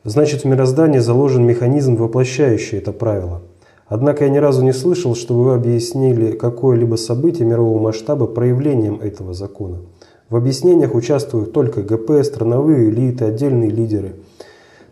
Значит, 0.07 0.43
в 0.43 0.45
мироздании 0.45 0.99
заложен 0.99 1.45
механизм, 1.45 1.97
воплощающий 1.97 2.77
это 2.77 2.93
правило. 2.93 3.41
Однако 3.87 4.23
я 4.23 4.29
ни 4.29 4.37
разу 4.37 4.63
не 4.63 4.71
слышал, 4.71 5.15
чтобы 5.15 5.43
вы 5.43 5.53
объяснили 5.55 6.31
какое-либо 6.31 6.95
событие 6.95 7.45
мирового 7.45 7.81
масштаба 7.81 8.25
проявлением 8.25 9.01
этого 9.01 9.33
закона. 9.33 9.79
В 10.29 10.37
объяснениях 10.37 10.95
участвуют 10.95 11.51
только 11.51 11.81
ГП, 11.81 12.23
страновые 12.23 12.89
элиты, 12.89 13.25
отдельные 13.25 13.69
лидеры– 13.69 14.13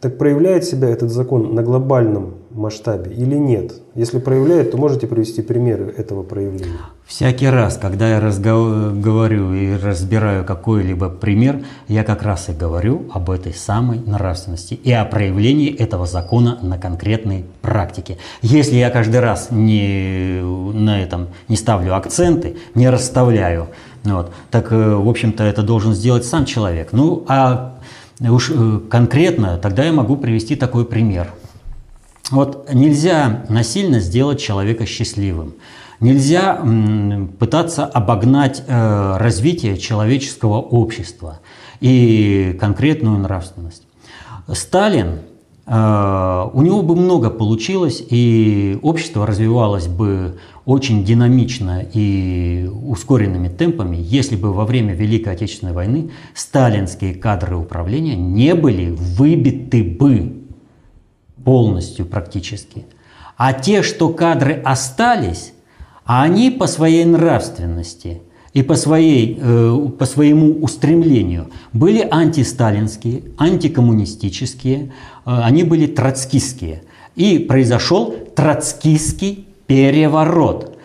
так 0.05 0.19
проявляет 0.19 0.65
себя 0.65 0.87
этот 0.89 1.09
закон 1.09 1.55
на 1.55 1.63
глобальном 1.63 2.35
масштабе 2.51 3.11
или 3.11 3.33
нет? 3.33 3.73
Если 3.95 4.19
проявляет, 4.19 4.69
то 4.69 4.77
можете 4.77 5.07
привести 5.07 5.41
примеры 5.41 5.91
этого 5.97 6.21
проявления? 6.21 6.77
Всякий 7.07 7.47
раз, 7.47 7.77
когда 7.77 8.07
я 8.07 8.19
говорю 8.19 9.51
и 9.55 9.75
разбираю 9.75 10.45
какой-либо 10.45 11.09
пример, 11.09 11.63
я 11.87 12.03
как 12.03 12.21
раз 12.21 12.49
и 12.49 12.51
говорю 12.51 13.07
об 13.11 13.31
этой 13.31 13.51
самой 13.51 13.97
нравственности 13.97 14.75
и 14.75 14.91
о 14.91 15.05
проявлении 15.05 15.75
этого 15.75 16.05
закона 16.05 16.59
на 16.61 16.77
конкретной 16.77 17.45
практике. 17.63 18.19
Если 18.43 18.75
я 18.75 18.91
каждый 18.91 19.21
раз 19.21 19.47
не, 19.49 20.39
на 20.43 21.01
этом 21.01 21.29
не 21.47 21.55
ставлю 21.55 21.95
акценты, 21.95 22.57
не 22.75 22.91
расставляю, 22.91 23.69
вот, 24.03 24.31
так, 24.51 24.71
э, 24.71 24.95
в 24.95 25.09
общем-то, 25.09 25.43
это 25.43 25.63
должен 25.63 25.95
сделать 25.95 26.25
сам 26.25 26.45
человек. 26.45 26.89
Ну, 26.91 27.25
а 27.27 27.79
уж 28.19 28.51
э, 28.53 28.79
конкретно, 28.89 29.57
тогда 29.57 29.85
я 29.85 29.93
могу 29.93 30.17
привести 30.17 30.55
такой 30.55 30.85
пример. 30.85 31.31
Вот 32.31 32.73
нельзя 32.73 33.45
насильно 33.49 33.99
сделать 33.99 34.39
человека 34.39 34.85
счастливым. 34.85 35.53
Нельзя 35.99 36.61
пытаться 37.39 37.85
обогнать 37.85 38.63
э, 38.67 39.17
развитие 39.17 39.77
человеческого 39.77 40.59
общества 40.59 41.39
и 41.79 42.57
конкретную 42.59 43.17
нравственность. 43.19 43.83
Сталин 44.51 45.19
а, 45.67 46.49
у 46.53 46.61
него 46.61 46.81
бы 46.83 46.95
много 46.95 47.29
получилось, 47.29 48.03
и 48.07 48.77
общество 48.83 49.25
развивалось 49.25 49.87
бы 49.87 50.37
очень 50.65 51.03
динамично 51.05 51.85
и 51.93 52.69
ускоренными 52.83 53.49
темпами, 53.49 53.97
если 53.99 54.35
бы 54.35 54.51
во 54.51 54.65
время 54.65 54.93
Великой 54.93 55.33
Отечественной 55.33 55.73
войны 55.73 56.11
сталинские 56.33 57.13
кадры 57.13 57.55
управления 57.55 58.15
не 58.15 58.55
были 58.55 58.89
выбиты 58.89 59.83
бы 59.83 60.43
полностью 61.43 62.05
практически. 62.05 62.85
А 63.37 63.53
те, 63.53 63.83
что 63.83 64.09
кадры 64.09 64.53
остались, 64.63 65.53
они 66.05 66.51
по 66.51 66.67
своей 66.67 67.05
нравственности– 67.05 68.21
и 68.55 68.63
по, 68.63 68.75
своей, 68.75 69.37
э, 69.37 69.89
по 69.99 70.05
своему 70.05 70.63
устремлению 70.63 71.49
были 71.73 72.07
антисталинские, 72.09 73.23
антикоммунистические, 73.37 74.93
э, 75.25 75.39
они 75.43 75.63
были 75.63 75.87
троцкистские. 75.87 76.83
И 77.17 77.37
произошел 77.37 78.15
троцкистский 78.33 79.45
переворот. 79.67 80.77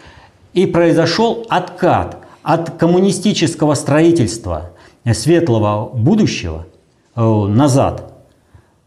И 0.53 0.66
произошел 0.66 1.47
откат 1.49 2.18
от 2.43 2.70
коммунистического 2.70 3.74
строительства 3.74 4.70
светлого 5.12 5.89
будущего 5.95 6.66
э, 7.14 7.22
назад. 7.22 8.12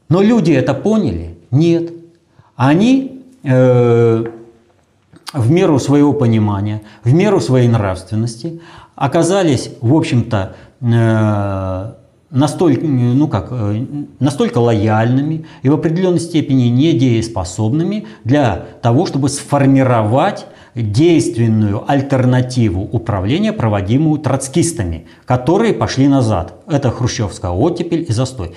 Но 0.09 0.21
люди 0.21 0.51
это 0.51 0.73
поняли? 0.73 1.37
Нет. 1.51 1.93
Они 2.55 3.23
в 5.33 5.49
меру 5.49 5.79
своего 5.79 6.13
понимания, 6.13 6.83
в 7.03 7.13
меру 7.13 7.39
своей 7.39 7.67
нравственности 7.67 8.61
оказались, 8.95 9.71
в 9.81 9.93
общем-то, 9.95 10.55
э, 10.81 11.93
настолько, 12.33 12.85
ну 12.85 13.27
как, 13.27 13.47
э, 13.51 13.85
настолько 14.19 14.57
лояльными 14.57 15.45
и 15.61 15.69
в 15.69 15.73
определенной 15.73 16.19
степени 16.19 16.63
недееспособными 16.63 18.07
для 18.23 18.65
того, 18.81 19.05
чтобы 19.05 19.29
сформировать 19.29 20.47
действенную 20.75 21.89
альтернативу 21.89 22.81
управления, 22.81 23.53
проводимую 23.53 24.19
троцкистами, 24.19 25.05
которые 25.25 25.73
пошли 25.73 26.07
назад. 26.07 26.55
Это 26.67 26.89
хрущевская 26.89 27.51
оттепель 27.51 28.05
и 28.09 28.11
застой. 28.11 28.55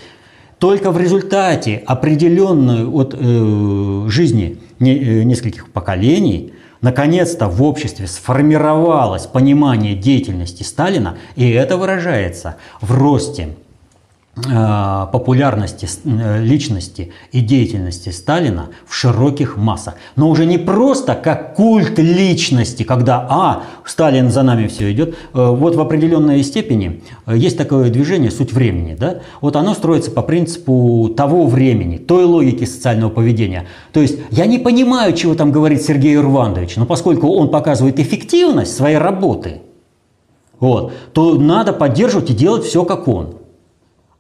Только 0.59 0.91
в 0.91 0.99
результате 0.99 1.83
определенной 1.87 2.89
от 2.89 3.15
э, 3.15 4.07
жизни 4.09 4.59
не, 4.81 4.97
э, 4.97 5.23
нескольких 5.23 5.71
поколений 5.71 6.53
Наконец-то 6.83 7.49
в 7.49 7.63
обществе 7.63 8.07
сформировалось 8.07 9.27
понимание 9.27 9.95
деятельности 9.95 10.63
Сталина, 10.63 11.17
и 11.35 11.51
это 11.51 11.79
выражается 11.79 12.57
в 12.83 12.93
росте 12.93 13.57
популярности 14.37 15.89
э, 16.05 16.43
личности 16.43 17.11
и 17.33 17.41
деятельности 17.41 18.11
Сталина 18.11 18.69
в 18.87 18.95
широких 18.95 19.57
массах. 19.57 19.95
Но 20.15 20.29
уже 20.29 20.45
не 20.45 20.59
просто 20.59 21.15
как 21.15 21.55
культ 21.55 21.99
личности, 21.99 22.83
когда 22.83 23.27
«а, 23.31 23.63
Сталин 23.87 24.31
за 24.31 24.43
нами 24.43 24.67
все 24.67 24.93
идет». 24.93 25.17
Э, 25.33 25.51
вот 25.51 25.75
в 25.75 25.81
определенной 25.81 26.43
степени 26.43 27.03
есть 27.27 27.57
такое 27.57 27.89
движение 27.89 28.31
«суть 28.31 28.53
времени». 28.53 28.95
Да? 28.95 29.21
Вот 29.41 29.57
оно 29.57 29.73
строится 29.73 30.11
по 30.11 30.21
принципу 30.21 31.15
того 31.17 31.47
времени, 31.47 31.97
той 31.97 32.25
логики 32.25 32.67
социального 32.67 33.09
поведения. 33.09 33.67
То 33.93 34.01
есть 34.01 34.19
я 34.31 34.45
не 34.45 34.59
понимаю, 34.59 35.15
чего 35.15 35.35
там 35.35 35.51
говорит 35.51 35.81
Сергей 35.81 36.15
Ирванович, 36.15 36.77
но 36.77 36.85
поскольку 36.85 37.29
он 37.29 37.51
показывает 37.51 37.99
эффективность 37.99 38.77
своей 38.77 38.99
работы, 38.99 39.63
вот, 40.61 40.93
то 41.15 41.35
надо 41.37 41.73
поддерживать 41.73 42.31
и 42.31 42.35
делать 42.35 42.65
все 42.65 42.85
как 42.85 43.09
он. 43.09 43.36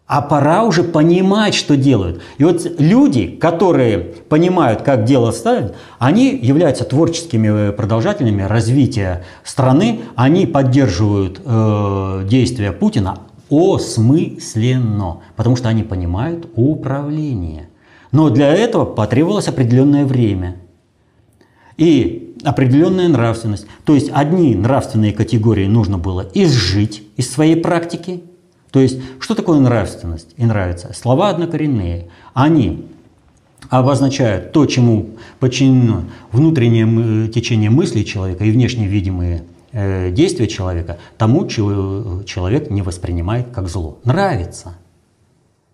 А 0.07 0.23
пора 0.23 0.63
уже 0.63 0.85
понимать, 0.85 1.55
что 1.55 1.77
делают. 1.77 2.23
И 2.39 2.45
вот 2.45 2.65
люди, 2.79 3.27
которые 3.27 3.99
понимают, 3.99 4.83
как 4.83 5.05
дело 5.05 5.33
ставят, 5.33 5.75
они 5.99 6.39
являются 6.41 6.85
творческими 6.85 7.73
продолжателями 7.73 8.43
развития 8.43 9.25
страны, 9.43 10.03
они 10.15 10.47
поддерживают 10.47 11.41
э, 11.45 12.25
действия 12.29 12.71
Путина 12.71 13.19
осмысленно, 13.51 15.23
потому 15.35 15.57
что 15.57 15.69
они 15.69 15.83
понимают 15.83 16.49
управление. 16.55 17.69
Но 18.13 18.31
для 18.31 18.55
этого 18.55 18.85
потребовалось 18.85 19.49
определенное 19.49 20.05
время 20.05 20.57
и 21.77 22.37
определенная 22.45 23.09
нравственность. 23.09 23.67
То 23.85 23.97
есть 23.97 24.11
одни 24.13 24.55
нравственные 24.55 25.13
категории 25.13 25.67
нужно 25.67 25.99
было 25.99 26.25
изжить 26.33 27.03
из 27.17 27.29
своей 27.29 27.57
практики– 27.57 28.23
то 28.77 28.81
есть, 28.81 29.01
что 29.21 29.35
такое 29.35 29.59
нравственность 29.59 30.35
и 30.37 30.45
нравится? 30.45 30.93
Слова 30.93 31.31
однокоренные. 31.31 32.09
Они 32.35 32.85
обозначают 33.71 34.53
то, 34.53 34.67
чему 34.67 35.13
подчинено 35.41 36.03
внутреннее 36.31 37.29
течение 37.29 37.71
мыслей 37.71 38.05
человека 38.05 38.45
и 38.45 38.51
внешне 38.51 38.87
видимые 38.87 39.45
э, 39.73 40.11
действие 40.11 40.47
человека, 40.47 40.99
тому 41.17 41.49
человек 41.49 42.69
не 42.69 42.83
воспринимает 42.83 43.47
как 43.51 43.71
зло. 43.71 43.97
Нравится. 44.05 44.75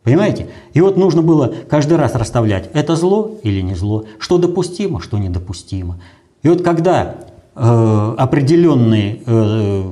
Понимаете? 0.05 0.47
И 0.73 0.81
вот 0.81 0.97
нужно 0.97 1.23
было 1.23 1.53
каждый 1.69 1.99
раз 1.99 2.15
расставлять, 2.15 2.71
это 2.73 2.95
зло 2.95 3.37
или 3.43 3.63
не 3.63 3.75
зло, 3.75 4.05
что 4.21 4.39
допустимо, 4.39 5.01
что 5.01 5.19
недопустимо. 5.19 5.99
И 6.45 6.49
вот 6.49 6.63
когда 6.63 7.17
э, 7.57 8.15
определенный 8.17 9.25
э, 9.27 9.91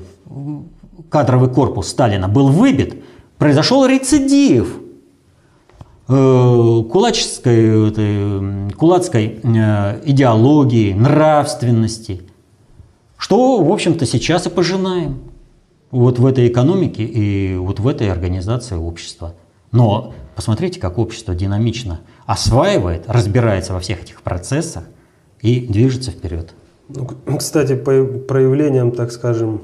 кадровый 1.11 1.51
корпус 1.51 1.89
Сталина 1.89 2.29
был 2.29 2.49
выбит, 2.49 3.00
произошел 3.41 3.87
рецидив 3.87 4.81
э, 6.09 6.83
кулаческой, 6.93 7.89
этой, 7.89 8.71
кулацкой 8.75 9.41
э, 9.43 10.03
идеологии, 10.05 10.93
нравственности, 10.93 12.21
что, 13.17 13.65
в 13.65 13.73
общем-то, 13.73 14.05
сейчас 14.05 14.47
и 14.47 14.51
пожинаем 14.51 15.23
вот 15.91 16.19
в 16.19 16.27
этой 16.27 16.49
экономике 16.49 17.03
и 17.03 17.57
вот 17.57 17.81
в 17.81 17.89
этой 17.89 18.13
организации 18.13 18.77
общества. 18.77 19.35
Но 19.73 20.13
посмотрите, 20.37 20.79
как 20.79 20.99
общество 20.99 21.35
динамично 21.35 22.01
осваивает, 22.27 23.05
разбирается 23.09 23.73
во 23.73 23.81
всех 23.81 24.03
этих 24.03 24.21
процессах 24.21 24.85
и 25.41 25.61
движется 25.61 26.11
вперед. 26.11 26.53
Ну, 26.89 27.09
кстати, 27.39 27.75
по 27.75 28.05
проявлением, 28.05 28.93
так 28.93 29.11
скажем, 29.13 29.63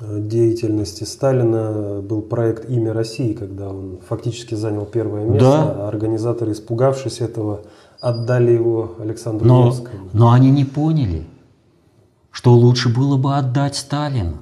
деятельности 0.00 1.04
Сталина 1.04 2.00
был 2.02 2.22
проект 2.22 2.68
«Имя 2.68 2.92
России», 2.92 3.32
когда 3.34 3.68
он 3.68 3.98
фактически 4.06 4.54
занял 4.54 4.86
первое 4.86 5.24
место, 5.24 5.40
да. 5.40 5.62
а 5.84 5.88
организаторы, 5.88 6.52
испугавшись 6.52 7.20
этого, 7.20 7.62
отдали 8.00 8.52
его 8.52 8.92
Александру 8.98 9.46
но, 9.46 9.66
Невскому. 9.66 10.08
Но 10.12 10.32
они 10.32 10.50
не 10.50 10.64
поняли, 10.64 11.24
что 12.30 12.54
лучше 12.54 12.88
было 12.88 13.16
бы 13.16 13.36
отдать 13.36 13.76
Сталину. 13.76 14.38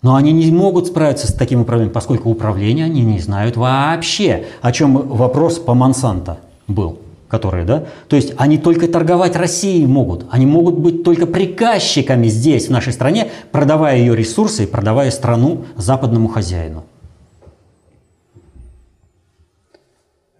Но 0.00 0.14
они 0.14 0.32
не 0.32 0.50
могут 0.52 0.86
справиться 0.86 1.26
с 1.26 1.34
таким 1.34 1.62
управлением, 1.62 1.92
поскольку 1.92 2.30
управление 2.30 2.84
они 2.84 3.02
не 3.02 3.18
знают 3.18 3.56
вообще, 3.56 4.46
о 4.62 4.70
чем 4.70 4.96
вопрос 4.96 5.58
по 5.58 5.74
Монсанто 5.74 6.38
был, 6.68 6.98
которые, 7.28 7.64
да? 7.64 7.84
То 8.08 8.16
есть 8.16 8.34
они 8.36 8.58
только 8.58 8.88
торговать 8.88 9.36
Россией 9.36 9.86
могут, 9.86 10.26
они 10.30 10.46
могут 10.46 10.78
быть 10.78 11.02
только 11.04 11.26
приказчиками 11.26 12.26
здесь, 12.28 12.68
в 12.68 12.70
нашей 12.70 12.92
стране, 12.92 13.30
продавая 13.52 13.98
ее 13.98 14.16
ресурсы 14.16 14.64
и 14.64 14.66
продавая 14.66 15.10
страну 15.10 15.64
западному 15.76 16.28
хозяину. 16.28 16.84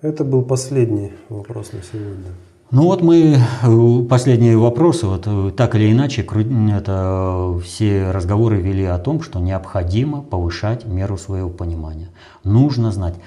Это 0.00 0.24
был 0.24 0.42
последний 0.42 1.12
вопрос 1.28 1.72
на 1.72 1.80
сегодня. 1.82 2.32
Ну 2.70 2.82
вот 2.82 3.02
мы 3.02 3.38
э, 3.62 4.04
последние 4.10 4.58
вопросы, 4.58 5.06
вот 5.06 5.22
э, 5.26 5.52
так 5.56 5.74
или 5.74 5.90
иначе, 5.90 6.22
это 6.22 7.58
все 7.64 8.10
разговоры 8.10 8.60
вели 8.60 8.84
о 8.84 8.98
том, 8.98 9.22
что 9.22 9.40
необходимо 9.40 10.20
повышать 10.20 10.84
меру 10.84 11.16
своего 11.16 11.48
понимания. 11.48 12.10
Нужно 12.44 12.92
знать 12.92 13.14
э, 13.14 13.18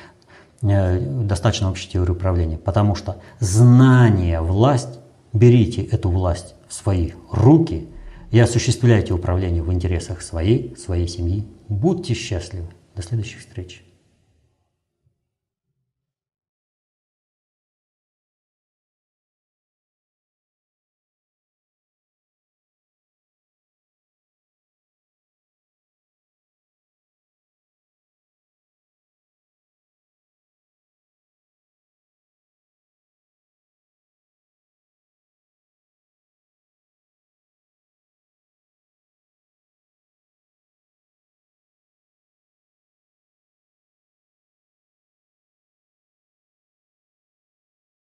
достаточно 0.62 1.70
общей 1.70 1.90
теории 1.90 2.12
управления, 2.12 2.58
потому 2.58 2.96
что 2.96 3.18
знание, 3.40 4.42
власть, 4.42 5.00
берите 5.34 5.82
эту 5.84 6.10
власть 6.10 6.56
в 6.68 6.74
свои 6.74 7.12
руки 7.32 7.88
и 8.32 8.40
осуществляйте 8.40 9.14
управление 9.14 9.64
в 9.64 9.74
интересах 9.74 10.22
своей, 10.22 10.76
своей 10.78 11.08
семьи. 11.08 11.46
Будьте 11.68 12.14
счастливы. 12.14 12.68
До 12.96 13.02
следующих 13.02 13.40
встреч. 13.40 13.84